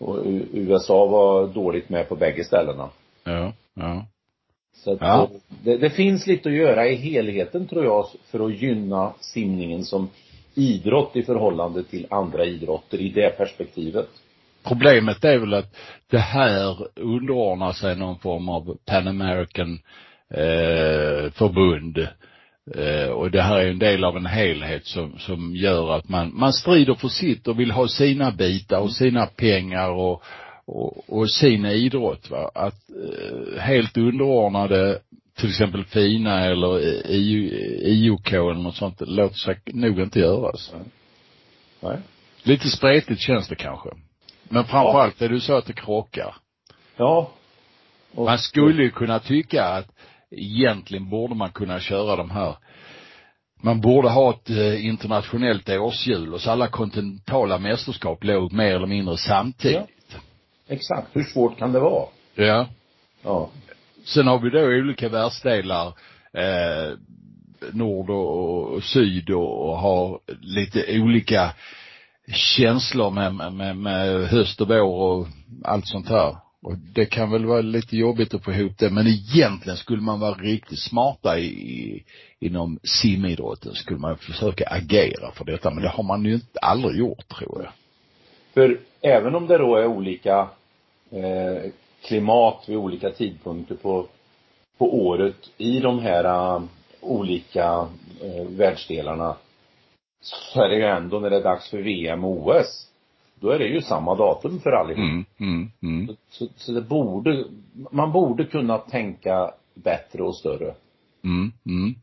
[0.00, 0.18] Och
[0.52, 2.88] USA var dåligt med på bägge ställena.
[3.24, 4.06] Ja, ja.
[4.72, 5.28] Så att ja.
[5.62, 10.08] det, det finns lite att göra i helheten tror jag för att gynna simningen som
[10.54, 14.08] idrott i förhållande till andra idrotter i det perspektivet.
[14.64, 15.76] Problemet är väl att
[16.10, 19.78] det här underordnar sig någon form av Pan American
[20.30, 21.98] eh, förbund.
[22.74, 26.38] Eh, och det här är en del av en helhet som, som gör att man,
[26.38, 30.22] man strider för sitt och vill ha sina bitar och sina pengar och,
[30.66, 32.50] och, och sin idrott va.
[32.54, 34.98] Att eh, helt underordnade
[35.40, 36.78] till exempel FINA eller
[37.86, 40.72] IOK eller något sånt, låter sig nog inte göras.
[40.74, 40.82] Nej.
[41.80, 41.98] Nej.
[42.42, 43.88] Lite spretigt känns det kanske.
[44.48, 45.26] Men framförallt ja.
[45.26, 46.36] är det så att det krockar.
[46.96, 47.30] Ja.
[48.14, 49.86] Och man skulle ju kunna tycka att
[50.30, 52.56] egentligen borde man kunna köra de här
[53.62, 58.86] man borde ha ett eh, internationellt årshjul och så alla kontinentala mästerskap låg mer eller
[58.86, 59.88] mindre samtidigt.
[60.08, 60.18] Ja.
[60.68, 61.08] Exakt.
[61.12, 62.08] Hur svårt kan det vara?
[62.34, 62.66] Ja.
[63.22, 63.50] Ja.
[64.04, 65.86] Sen har vi då olika världsdelar,
[66.32, 66.96] eh,
[67.72, 71.54] nord och, och syd och, och har lite olika
[72.34, 75.26] känslor med, med, med höst och vår och
[75.64, 76.36] allt sånt här.
[76.62, 80.20] Och det kan väl vara lite jobbigt att få ihop det, men egentligen skulle man
[80.20, 82.04] vara riktigt smarta i,
[82.38, 86.98] inom simidrotten skulle man försöka agera för detta, men det har man ju inte aldrig
[86.98, 87.72] gjort tror jag.
[88.54, 90.48] För även om det då är olika
[91.10, 91.70] eh,
[92.02, 94.06] klimat vid olika tidpunkter på,
[94.78, 96.62] på året i de här uh,
[97.00, 97.80] olika
[98.24, 99.36] uh, världsdelarna
[100.20, 102.90] så är det ju ändå när det är dags för VM och OS
[103.40, 104.98] då är det ju samma datum för allihop.
[104.98, 106.06] Mm, mm, mm.
[106.06, 107.44] Så, så, så det borde,
[107.90, 110.74] man borde kunna tänka bättre och större.
[111.24, 111.94] Mm, mm.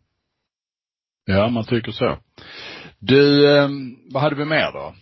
[1.25, 2.17] Ja, man tycker så.
[2.99, 3.69] Du, eh,
[4.11, 4.93] vad hade vi mer då?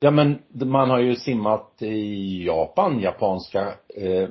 [0.00, 4.28] Ja men man har ju simmat i Japan, japanska eh,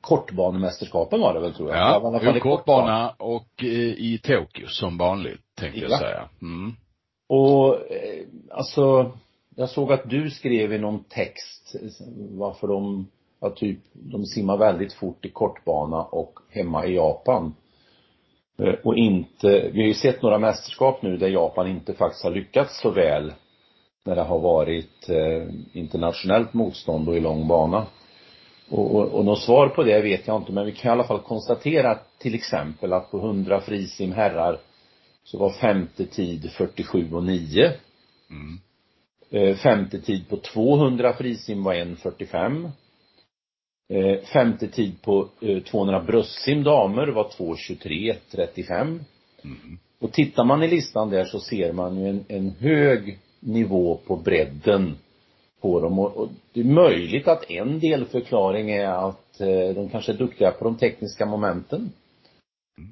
[0.00, 1.78] kortbanemästerskapen var det väl tror jag?
[1.78, 3.68] Ja, i kortbana och eh,
[3.98, 5.98] i Tokyo som vanligt, tänkte jag Ja.
[5.98, 6.28] säga.
[6.42, 6.72] Mm.
[7.28, 9.12] Och eh, alltså,
[9.56, 11.74] jag såg att du skrev i någon text
[12.30, 13.06] varför de,
[13.40, 17.54] ja typ, de simmar väldigt fort i kortbana och hemma i Japan.
[18.62, 22.30] Eh, Och inte, vi har ju sett några mästerskap nu där Japan inte faktiskt har
[22.30, 23.32] lyckats så väl
[24.04, 27.86] när det har varit eh, internationellt motstånd och i lång bana.
[28.70, 31.04] Och, och, och något svar på det vet jag inte, men vi kan i alla
[31.04, 34.58] fall konstatera till exempel att på 100 frisim herrar
[35.24, 37.72] så var femte tid 47 och 9.
[38.30, 38.58] Mm.
[39.30, 42.70] Eh, femte tid på 200 frisim var 1.45.
[43.92, 49.00] Eh, femte tid på eh, 200 bröstsim damer var 2.23.35.
[49.44, 49.78] Mm.
[50.00, 54.16] Och tittar man i listan där så ser man ju en, en hög nivå på
[54.16, 54.96] bredden
[55.60, 60.12] på dem och, och det är möjligt att en delförklaring är att eh, de kanske
[60.12, 61.92] är duktiga på de tekniska momenten.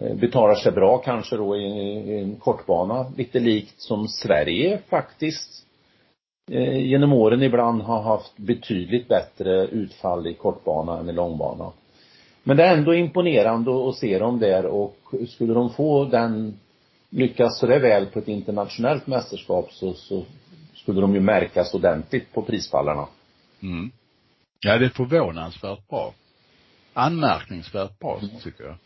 [0.01, 5.66] Eh, betalar sig bra kanske då i, i en kortbana, lite likt som Sverige faktiskt
[6.51, 11.72] eh, genom åren ibland har haft betydligt bättre utfall i kortbana än i långbana.
[12.42, 14.97] Men det är ändå imponerande att se dem där och
[15.28, 16.59] skulle de få den
[17.11, 20.24] lyckas så det väl på ett internationellt mästerskap så, så
[20.74, 23.07] skulle de ju märkas ordentligt på prispallarna.
[23.62, 23.90] Mm.
[24.61, 26.14] Ja, det är förvånansvärt bra.
[26.92, 28.36] Anmärkningsvärt bra, Mm.
[28.42, 28.76] tycker jag.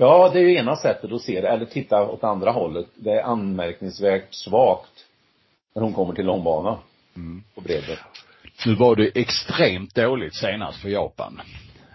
[0.00, 2.86] Ja, det är ju ena sättet att se det, eller titta åt andra hållet.
[2.94, 5.06] Det är anmärkningsvärt svagt
[5.74, 6.78] när hon kommer till långbana
[7.16, 7.42] Mm.
[7.54, 7.96] på bredden.
[8.66, 11.40] Nu var det extremt dåligt senast för Japan.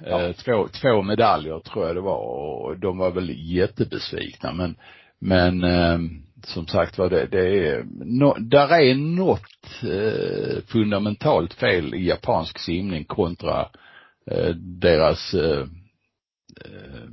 [0.06, 0.22] Ja.
[0.22, 4.76] Eh, Två, två medaljer tror jag det var och de var väl jättebesvikna men,
[5.20, 6.00] men eh,
[6.44, 12.60] som sagt var det, det är, no, där är något eh, fundamentalt fel i japansk
[12.60, 13.70] simning kontra
[14.32, 15.68] eh, deras eh,
[16.66, 17.08] eh,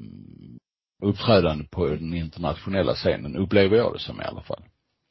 [1.02, 4.62] uppträdande på den internationella scenen, upplever jag det som i alla fall.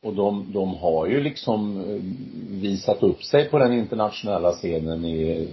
[0.04, 2.02] Och de, de har ju liksom eh,
[2.62, 5.50] visat upp sig på den internationella scenen i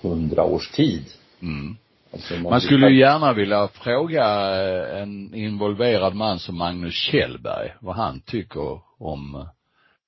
[0.00, 1.04] hundra års tid.
[1.40, 1.76] Mm.
[2.12, 7.96] Alltså Man skulle ju gärna vilja fråga eh, en involverad man som Magnus Kjellberg vad
[7.96, 9.46] han tycker om eh,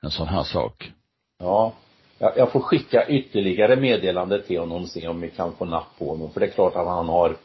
[0.02, 0.92] en sån här sak.
[1.38, 1.72] Ja.
[2.18, 5.98] Jag, jag får skicka ytterligare meddelande till honom och se om vi kan få napp
[5.98, 6.30] på honom.
[6.30, 7.36] För det är klart att han har,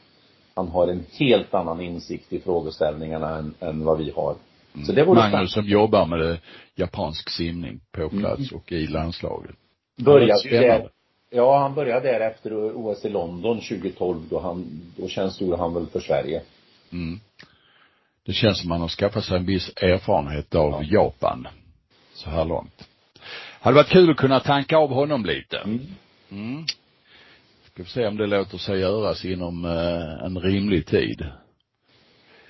[0.56, 4.36] han har en helt annan insikt i frågeställningarna än, än vad vi har.
[4.86, 6.39] Så det vore Magnus som jobbar med det,
[6.76, 9.56] japansk simning på plats och i landslaget.
[9.97, 10.89] Där,
[11.30, 15.88] ja han började där efter OS i London 2012 då han, då tjänstgjorde han väl
[15.88, 16.42] för Sverige.
[16.92, 17.20] Mm.
[18.26, 20.84] Det känns som man har skaffat sig en viss erfarenhet av Ja.
[20.84, 21.48] Japan
[22.14, 22.90] så här långt.
[23.60, 25.58] Hade varit kul att kunna tanka av honom lite.
[25.58, 25.82] Mm.
[26.32, 26.66] Mm.
[27.66, 31.26] Ska vi se om det låter sig göras inom eh, en rimlig tid.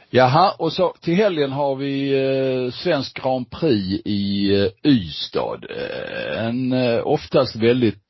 [0.09, 5.59] Jaha, och så till helgen har vi eh, Svensk Grand Prix i eh, Ystad.
[5.69, 8.04] Eh, en eh, oftast väldigt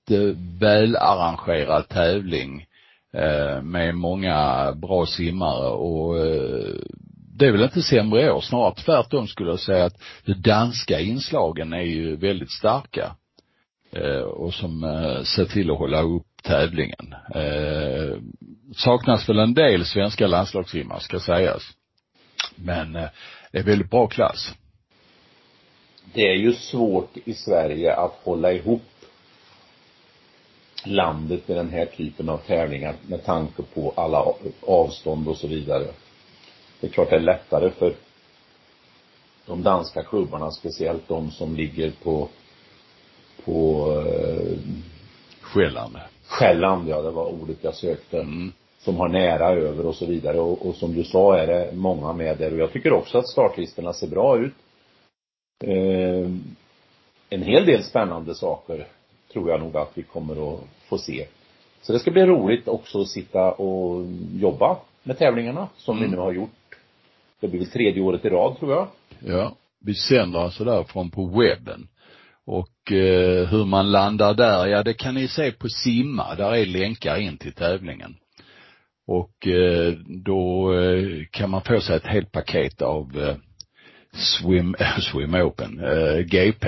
[0.60, 2.66] välarrangerad tävling
[3.14, 6.76] eh, med många bra simmare och eh,
[7.38, 11.00] det är väl inte sämre i år, snarare tvärtom skulle jag säga att de danska
[11.00, 13.16] inslagen är ju väldigt starka
[13.92, 14.82] eh, och som
[15.26, 17.16] ser till att hålla upp tävlingen.
[17.36, 18.18] Eh,
[18.76, 21.64] saknas väl en del svenska landslagssimmare ska sägas.
[22.56, 23.10] Men eh,
[23.52, 24.54] det är väldigt bra klass.
[26.14, 28.82] Det är ju svårt i Sverige att hålla ihop
[30.88, 34.26] landet med den här typen av tävlingar med tanke på alla
[34.62, 35.88] avstånd och så vidare.
[36.80, 37.96] Det är klart det är lättare för
[39.46, 42.30] de danska klubbarna, speciellt de som ligger på
[43.46, 44.58] på eh,
[45.42, 45.98] Själland.
[46.28, 48.20] Själland, ja det var ordet jag sökte.
[48.20, 48.52] Mm.
[48.80, 52.14] Som har nära över och så vidare och, och som du sa är det många
[52.14, 54.54] med där och jag tycker också att startlistorna ser bra ut.
[55.64, 56.30] Eh,
[57.30, 58.88] en hel del spännande saker
[59.36, 61.26] tror jag nog att vi kommer att få se.
[61.82, 66.10] Så det ska bli roligt också att sitta och jobba med tävlingarna som Mm.
[66.10, 66.50] vi nu har gjort.
[67.40, 68.88] Det blir väl tredje året i rad tror jag.
[69.20, 69.56] Ja.
[69.86, 71.88] Vi sänder alltså därifrån på webben.
[72.46, 76.66] Och eh, hur man landar där, ja det kan ni se på Simma, där är
[76.66, 78.16] länkar in till tävlingen.
[79.08, 79.94] Och eh,
[80.26, 83.36] då eh, kan man få sig ett helt paket av eh,
[84.14, 86.68] Swim, Swim Open, eh, GP.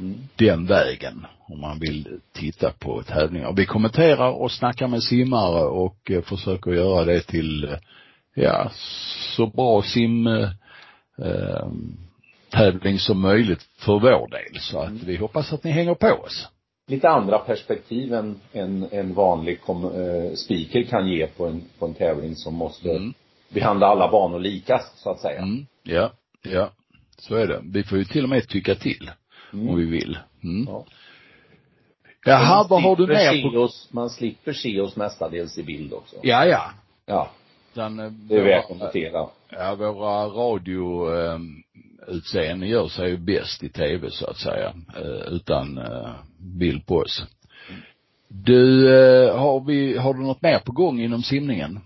[0.00, 0.18] Mm.
[0.36, 3.52] Den vägen om man vill titta på tävlingar.
[3.52, 7.76] Vi kommenterar och snackar med simmare och eh, försöker göra det till
[8.34, 8.70] ja,
[9.36, 10.48] så bra sim eh,
[11.22, 11.68] eh,
[12.50, 14.60] tävling som möjligt för vår del.
[14.60, 16.48] Så att vi hoppas att ni hänger på oss.
[16.88, 21.86] Lite andra perspektiv än en, en vanlig kom, eh, speaker kan ge på en, på
[21.86, 23.14] en tävling som måste Mm.
[23.48, 25.38] behandla alla banor lika, så att säga.
[25.38, 25.66] Mm.
[25.82, 26.70] Ja, ja.
[27.18, 27.60] Så är det.
[27.64, 29.10] Vi får ju till och med tycka till
[29.52, 29.68] Mm.
[29.68, 30.18] om vi vill.
[30.44, 30.66] Mm.
[30.68, 30.84] Ja.
[32.24, 33.58] Jaha, vad har du se på?
[33.58, 36.16] oss, Man slipper se oss mestadels i bild också.
[36.22, 36.70] Ja, ja.
[37.06, 37.30] Ja,
[37.74, 39.26] Den, eh, det är värt att notera.
[39.50, 41.38] ja, våra radio eh,
[42.08, 46.94] utseende gör sig ju bäst i tv så att säga, eh, utan eh, bild på
[46.96, 47.22] oss.
[48.28, 51.80] Du, eh, har vi, har du något mer på gång inom simningen?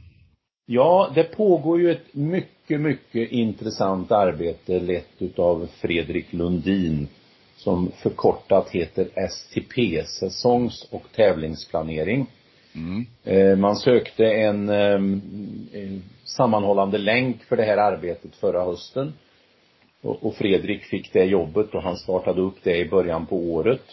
[0.66, 7.08] Ja, det pågår ju ett mycket, mycket intressant arbete lett utav Fredrik Lundin
[7.64, 12.26] som förkortat heter STP, säsongs och tävlingsplanering.
[12.74, 13.06] Mm.
[13.24, 15.22] Eh, Man sökte en, ehm,
[15.72, 19.12] en sammanhållande länk för det här arbetet förra hösten.
[20.02, 23.84] Och Fredrik fick det jobbet och han startade upp det i början på året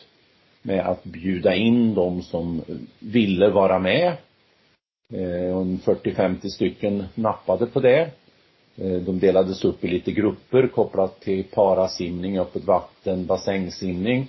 [0.61, 2.61] med att bjuda in de som
[2.99, 4.13] ville vara med.
[5.13, 8.11] Eh, och en 40-50 stycken nappade på det.
[8.81, 14.27] Eh, de delades upp i lite grupper kopplat till parasimning, öppet vatten, bassängsimning.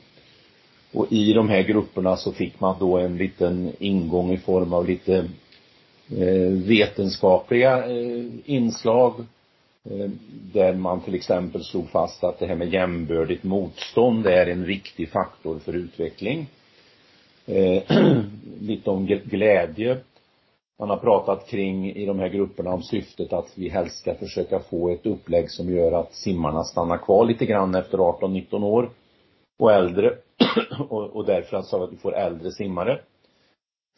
[0.92, 4.88] Och i de här grupperna så fick man då en liten ingång i form av
[4.88, 5.16] lite
[6.16, 9.14] eh, vetenskapliga eh, inslag.
[10.52, 15.10] Där man till exempel slog fast att det här med jämbördigt motstånd är en viktig
[15.10, 16.46] faktor för utveckling.
[18.60, 19.98] Lite om glädje.
[20.82, 24.60] Man har pratat kring i de här grupperna om syftet att vi helst ska försöka
[24.60, 28.90] få ett upplägg som gör att simmarna stannar kvar lite grann efter 18-19 år
[29.58, 30.18] och äldre
[30.88, 33.00] och, och därför alltså att vi får äldre simmare.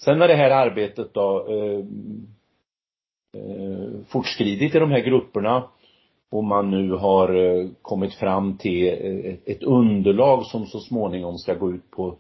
[0.00, 1.78] Sen när det här arbetet då eh,
[3.42, 5.68] eh, fortskridit i de här grupperna
[6.30, 11.54] och man nu har eh, kommit fram till eh, ett underlag som så småningom ska
[11.54, 12.16] gå ut på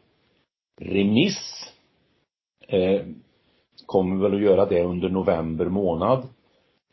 [0.80, 1.72] remiss.
[2.68, 3.00] Eh,
[3.86, 6.28] Kommer väl att göra det under november månad.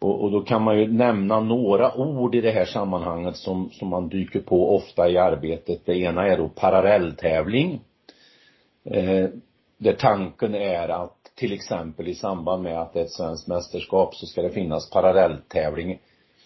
[0.01, 3.87] Och, och då kan man ju nämna några ord i det här sammanhanget som, som
[3.87, 5.85] man dyker på ofta i arbetet.
[5.85, 7.81] Det ena är då parallelltävling.
[8.83, 9.29] Eh,
[9.77, 14.15] där tanken är att till exempel i samband med att det är ett svenskt mästerskap
[14.15, 15.99] så ska det finnas parallelltävling.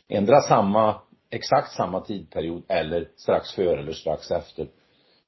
[0.07, 0.95] Ändra samma,
[1.29, 4.67] exakt samma tidperiod eller strax före eller strax efter.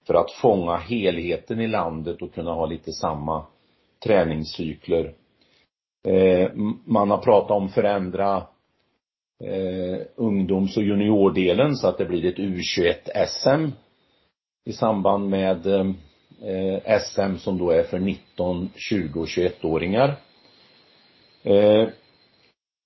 [0.08, 3.46] För att fånga helheten i landet och kunna ha lite samma
[4.04, 5.14] träningscykler.
[6.08, 6.52] Eh,
[6.86, 8.38] man har pratat om förändra
[9.44, 13.72] eh, ungdoms och juniordelen så att det blir ett U21-SM
[14.66, 20.16] i samband med eh, SM som då är för 19, 20 och 21-åringar.
[21.44, 21.88] Eh,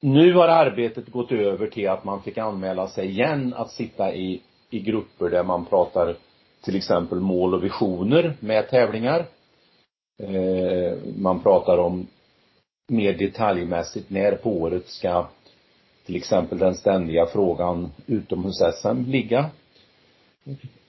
[0.01, 4.41] nu har arbetet gått över till att man fick anmäla sig igen att sitta i,
[4.69, 6.15] i grupper där man pratar
[6.63, 9.25] till exempel mål och visioner med tävlingar.
[10.21, 12.07] Eh, man pratar om
[12.87, 15.27] mer detaljmässigt när på året ska
[16.05, 19.49] till exempel den ständiga frågan utomhus-SM ligga.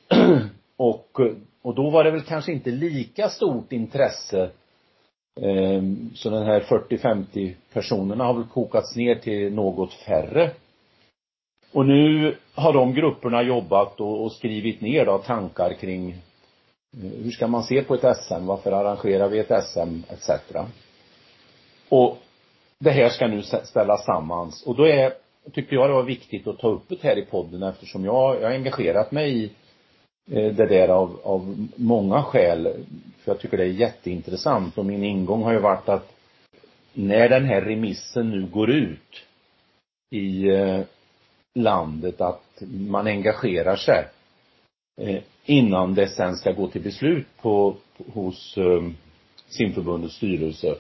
[0.77, 1.21] och,
[1.63, 4.51] och då var det väl kanske inte lika stort intresse
[5.41, 5.83] eh,
[6.15, 10.51] så den här 40-50 personerna har väl kokats ner till något färre.
[11.73, 16.17] Och nu har de grupperna jobbat och, och skrivit ner då tankar kring
[17.01, 20.31] hur ska man se på ett SM, varför arrangerar vi ett SM, etc.
[21.89, 22.19] Och
[22.79, 25.13] det här ska nu ställas sammans och då är,
[25.53, 28.49] tyckte jag det var viktigt att ta upp det här i podden eftersom jag, jag
[28.49, 29.51] har engagerat mig i
[30.31, 32.87] eh, det där av, av många skäl.
[33.19, 36.13] För jag tycker det är jätteintressant och min ingång har ju varit att
[36.93, 39.23] när den här remissen nu går ut
[40.11, 40.81] i eh,
[41.55, 44.07] landet att man engagerar sig
[45.01, 47.77] Eh, innan det sen ska gå till beslut på,
[48.13, 48.83] hos eh,
[49.49, 50.75] simförbundets styrelse.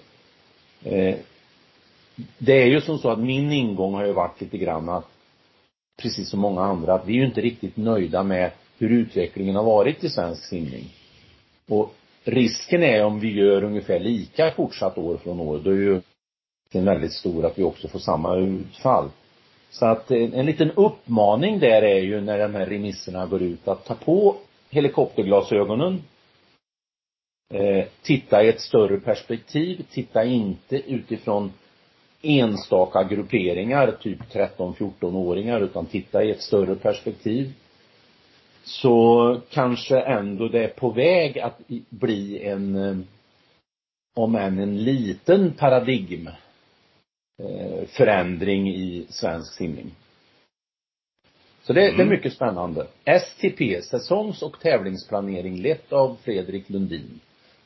[0.84, 1.16] Eh,
[2.38, 5.08] det är ju som så att min ingång har ju varit lite grann att
[6.02, 9.64] precis som många andra att vi är ju inte riktigt nöjda med hur utvecklingen har
[9.64, 10.94] varit i svensk simning.
[11.68, 11.94] Och
[12.24, 16.00] risken är om vi gör ungefär lika fortsatt år från år, då är ju
[16.64, 19.10] risken väldigt stor att vi också får samma utfall.
[19.72, 23.68] Så att en, en liten uppmaning där är ju när de här remisserna går ut
[23.68, 24.36] att ta på
[24.70, 26.02] helikopterglasögonen.
[27.54, 31.52] Eh, titta i ett större perspektiv, titta inte utifrån
[32.22, 37.52] enstaka grupperingar, typ 13-14-åringar, utan titta i ett större perspektiv.
[38.64, 42.96] Så kanske ändå det är på väg att bli en, eh,
[44.14, 46.28] om än en liten paradigm
[47.86, 49.90] förändring i svensk simning.
[51.62, 52.08] Så det, det är Mm.
[52.08, 52.86] mycket spännande.
[53.04, 57.20] STP, säsongs och tävlingsplanering, lett av Fredrik Lundin.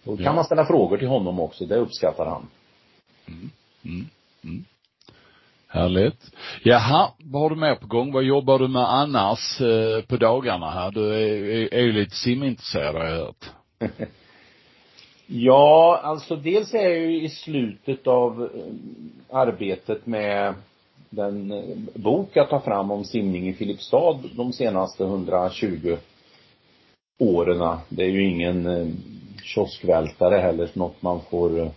[0.04, 0.32] Då kan Ja.
[0.32, 2.48] man ställa frågor till honom också, det uppskattar han.
[5.68, 6.30] Härligt.
[6.62, 8.12] Jaha, vad har du mer på gång?
[8.12, 10.90] Vad jobbar du med annars eh, på dagarna här?
[10.90, 13.44] Du är, är, är ju lite simintresserad har jag hört.
[15.28, 20.54] Ja, alltså dels är jag ju i slutet av eh, arbetet med
[21.10, 25.96] den eh, bok jag tar fram om simning i Filipstad de senaste 120
[27.18, 27.78] åren.
[27.88, 28.86] Det är ju ingen eh,
[29.42, 31.70] kioskvältare heller, något man får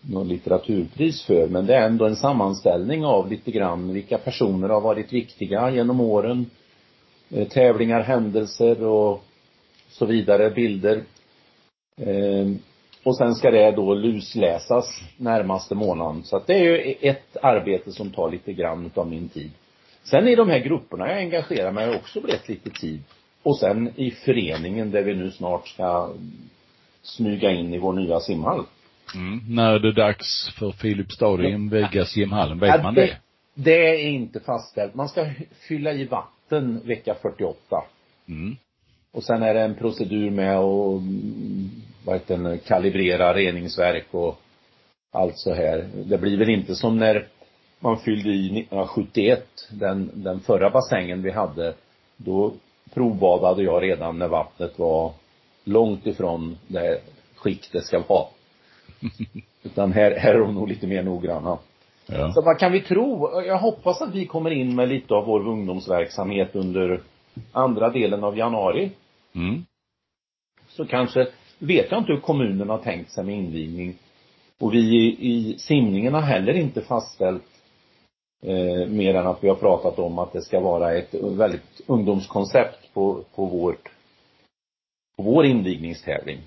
[0.00, 4.80] något litteraturpris för, men det är ändå en sammanställning av lite grann vilka personer har
[4.80, 6.50] varit viktiga genom åren.
[7.50, 9.24] Tävlingar, händelser och
[9.88, 11.02] så vidare, bilder.
[11.96, 12.46] Eh,
[13.04, 16.22] och sen ska det då lusläsas närmaste månaden.
[16.24, 19.50] Så att det är ju ett arbete som tar lite grann utav min tid.
[20.02, 23.02] Sen i de här grupperna jag engagerar mig också blivit lite tid.
[23.42, 26.12] Och sen i föreningen där vi nu snart ska
[27.02, 28.64] smyga in i vår nya simhall.
[29.14, 29.40] Mm.
[29.48, 32.58] När är det dags för Filipstad att inviga simhallen?
[32.58, 33.16] Vet Ja, man det?
[33.54, 34.94] Det är inte fastställt.
[34.94, 35.26] Man ska
[35.68, 37.56] fylla i vatten vecka 48.
[38.28, 38.56] Mm.
[39.12, 41.70] Och sen är det en procedur med att, mm,
[42.04, 44.38] vad heter den, kalibrera reningsverk och
[45.12, 45.88] allt så här.
[46.04, 47.28] Det blir väl inte som när
[47.80, 51.74] man fyllde i 1971, den, den förra bassängen vi hade.
[52.16, 52.52] Då
[52.94, 55.12] provbadade jag redan när vattnet var
[55.64, 57.00] långt ifrån det
[57.36, 58.26] skick det ska vara.
[59.62, 61.58] Utan här, här är de nog lite mer noggranna.
[62.06, 62.32] Ja.
[62.32, 63.30] Så vad kan vi tro?
[63.46, 67.00] Jag hoppas att vi kommer in med lite av vår ungdomsverksamhet under
[67.52, 68.90] andra delen av januari.
[69.34, 69.64] Mm.
[70.68, 71.28] Så kanske,
[71.58, 73.94] vet jag inte hur kommunen har tänkt sig med invigning.
[74.58, 77.42] Och vi i, simningen har heller inte fastställt
[78.42, 82.94] eh, mer än att vi har pratat om att det ska vara ett väldigt ungdomskoncept
[82.94, 83.88] på, på vårt
[85.16, 86.38] på vår invigningstävling.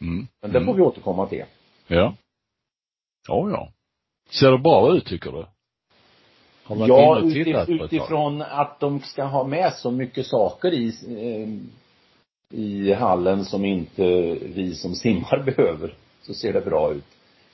[0.00, 0.26] Mm.
[0.42, 0.76] Men det får Mm.
[0.76, 1.44] vi återkomma till.
[1.86, 2.14] Ja.
[3.28, 3.68] Ja, ja.
[4.30, 5.46] Ser det bra ut tycker du?
[6.68, 11.48] Ja, utif- utifrån att de ska ha med så mycket saker i, eh,
[12.52, 17.04] i hallen som inte vi som simmar behöver, så ser det bra ut.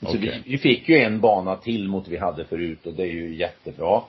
[0.07, 3.13] Så vi, vi fick ju en bana till mot vi hade förut och det är
[3.13, 4.03] ju jättebra.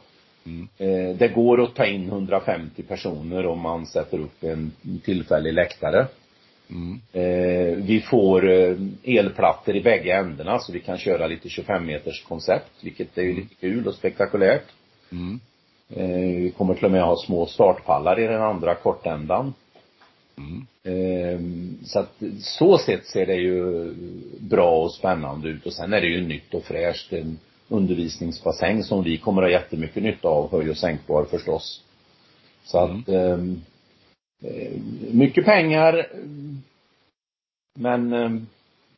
[0.46, 0.68] Mm.
[0.78, 4.72] Eh, det går att ta in 150 personer om man sätter upp en
[5.04, 6.08] tillfällig läktare.
[6.70, 7.00] Mm.
[7.14, 12.24] Eh, vi får eh, elplattor i bägge ändarna så vi kan köra lite 25 meters
[12.24, 14.66] koncept, vilket är ju lite kul och spektakulärt.
[15.12, 15.40] Mm.
[15.90, 19.54] Eh, vi kommer till och med ha små startpallar i den andra kortändan.
[20.40, 20.66] Mm.
[20.84, 21.40] Eh,
[21.86, 23.94] så att så sett ser det ju
[24.40, 27.14] bra och spännande ut och sen är det ju nytt och fräscht.
[27.14, 31.84] En undervisningsbassäng som vi kommer ha jättemycket nytta av, höj och sänkbar förstås.
[32.64, 33.62] Så att ehm,
[34.44, 34.72] eh,
[35.12, 36.08] mycket pengar
[37.80, 38.30] men eh,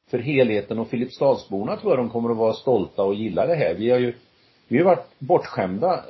[0.10, 3.74] för helheten och Filipstadsborna tror jag de kommer att vara stolta och gilla det här.
[3.74, 4.14] Vi har ju
[4.68, 6.04] vi har varit bortskämda,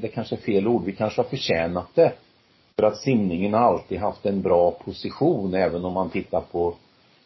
[0.00, 2.12] det kanske är fel ord, vi kanske har förtjänat det.
[2.80, 6.76] För att simningen har alltid haft en bra position även om man tittar på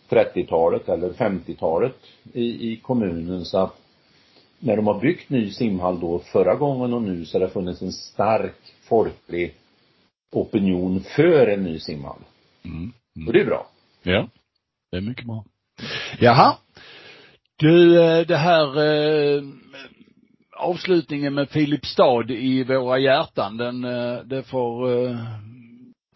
[0.08, 1.96] 30-talet eller 50-talet
[2.32, 3.76] i, i kommunen så att
[4.58, 7.82] när de har byggt ny simhall då förra gången och nu så har det funnits
[7.82, 9.54] en stark folklig
[10.32, 12.20] opinion för en ny simhall.
[12.64, 12.92] Mm.
[13.26, 13.66] Och det är bra.
[14.02, 14.28] Ja.
[14.90, 15.44] Det är mycket bra.
[16.18, 16.56] Jaha.
[17.56, 19.42] Du, eh, det här eh,
[20.60, 25.16] avslutningen med Filipstad i våra hjärtan, den, eh, det får eh,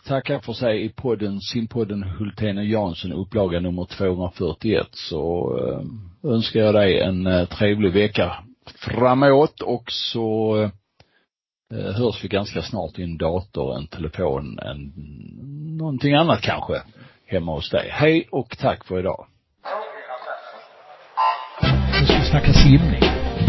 [0.05, 4.87] tacka för sig i podden, simpodden Hultén och Jansson, upplaga nummer 241.
[4.93, 8.37] Så eh, önskar jag dig en trevlig vecka
[8.79, 10.57] framåt och så
[11.71, 14.93] hörs vi ganska snart i en dator, en telefon, en,
[15.77, 16.83] någonting annat kanske
[17.27, 17.89] hemma hos dig.
[17.93, 19.27] Hej och tack för idag.
[22.01, 23.14] Nu ska vi snacka simning.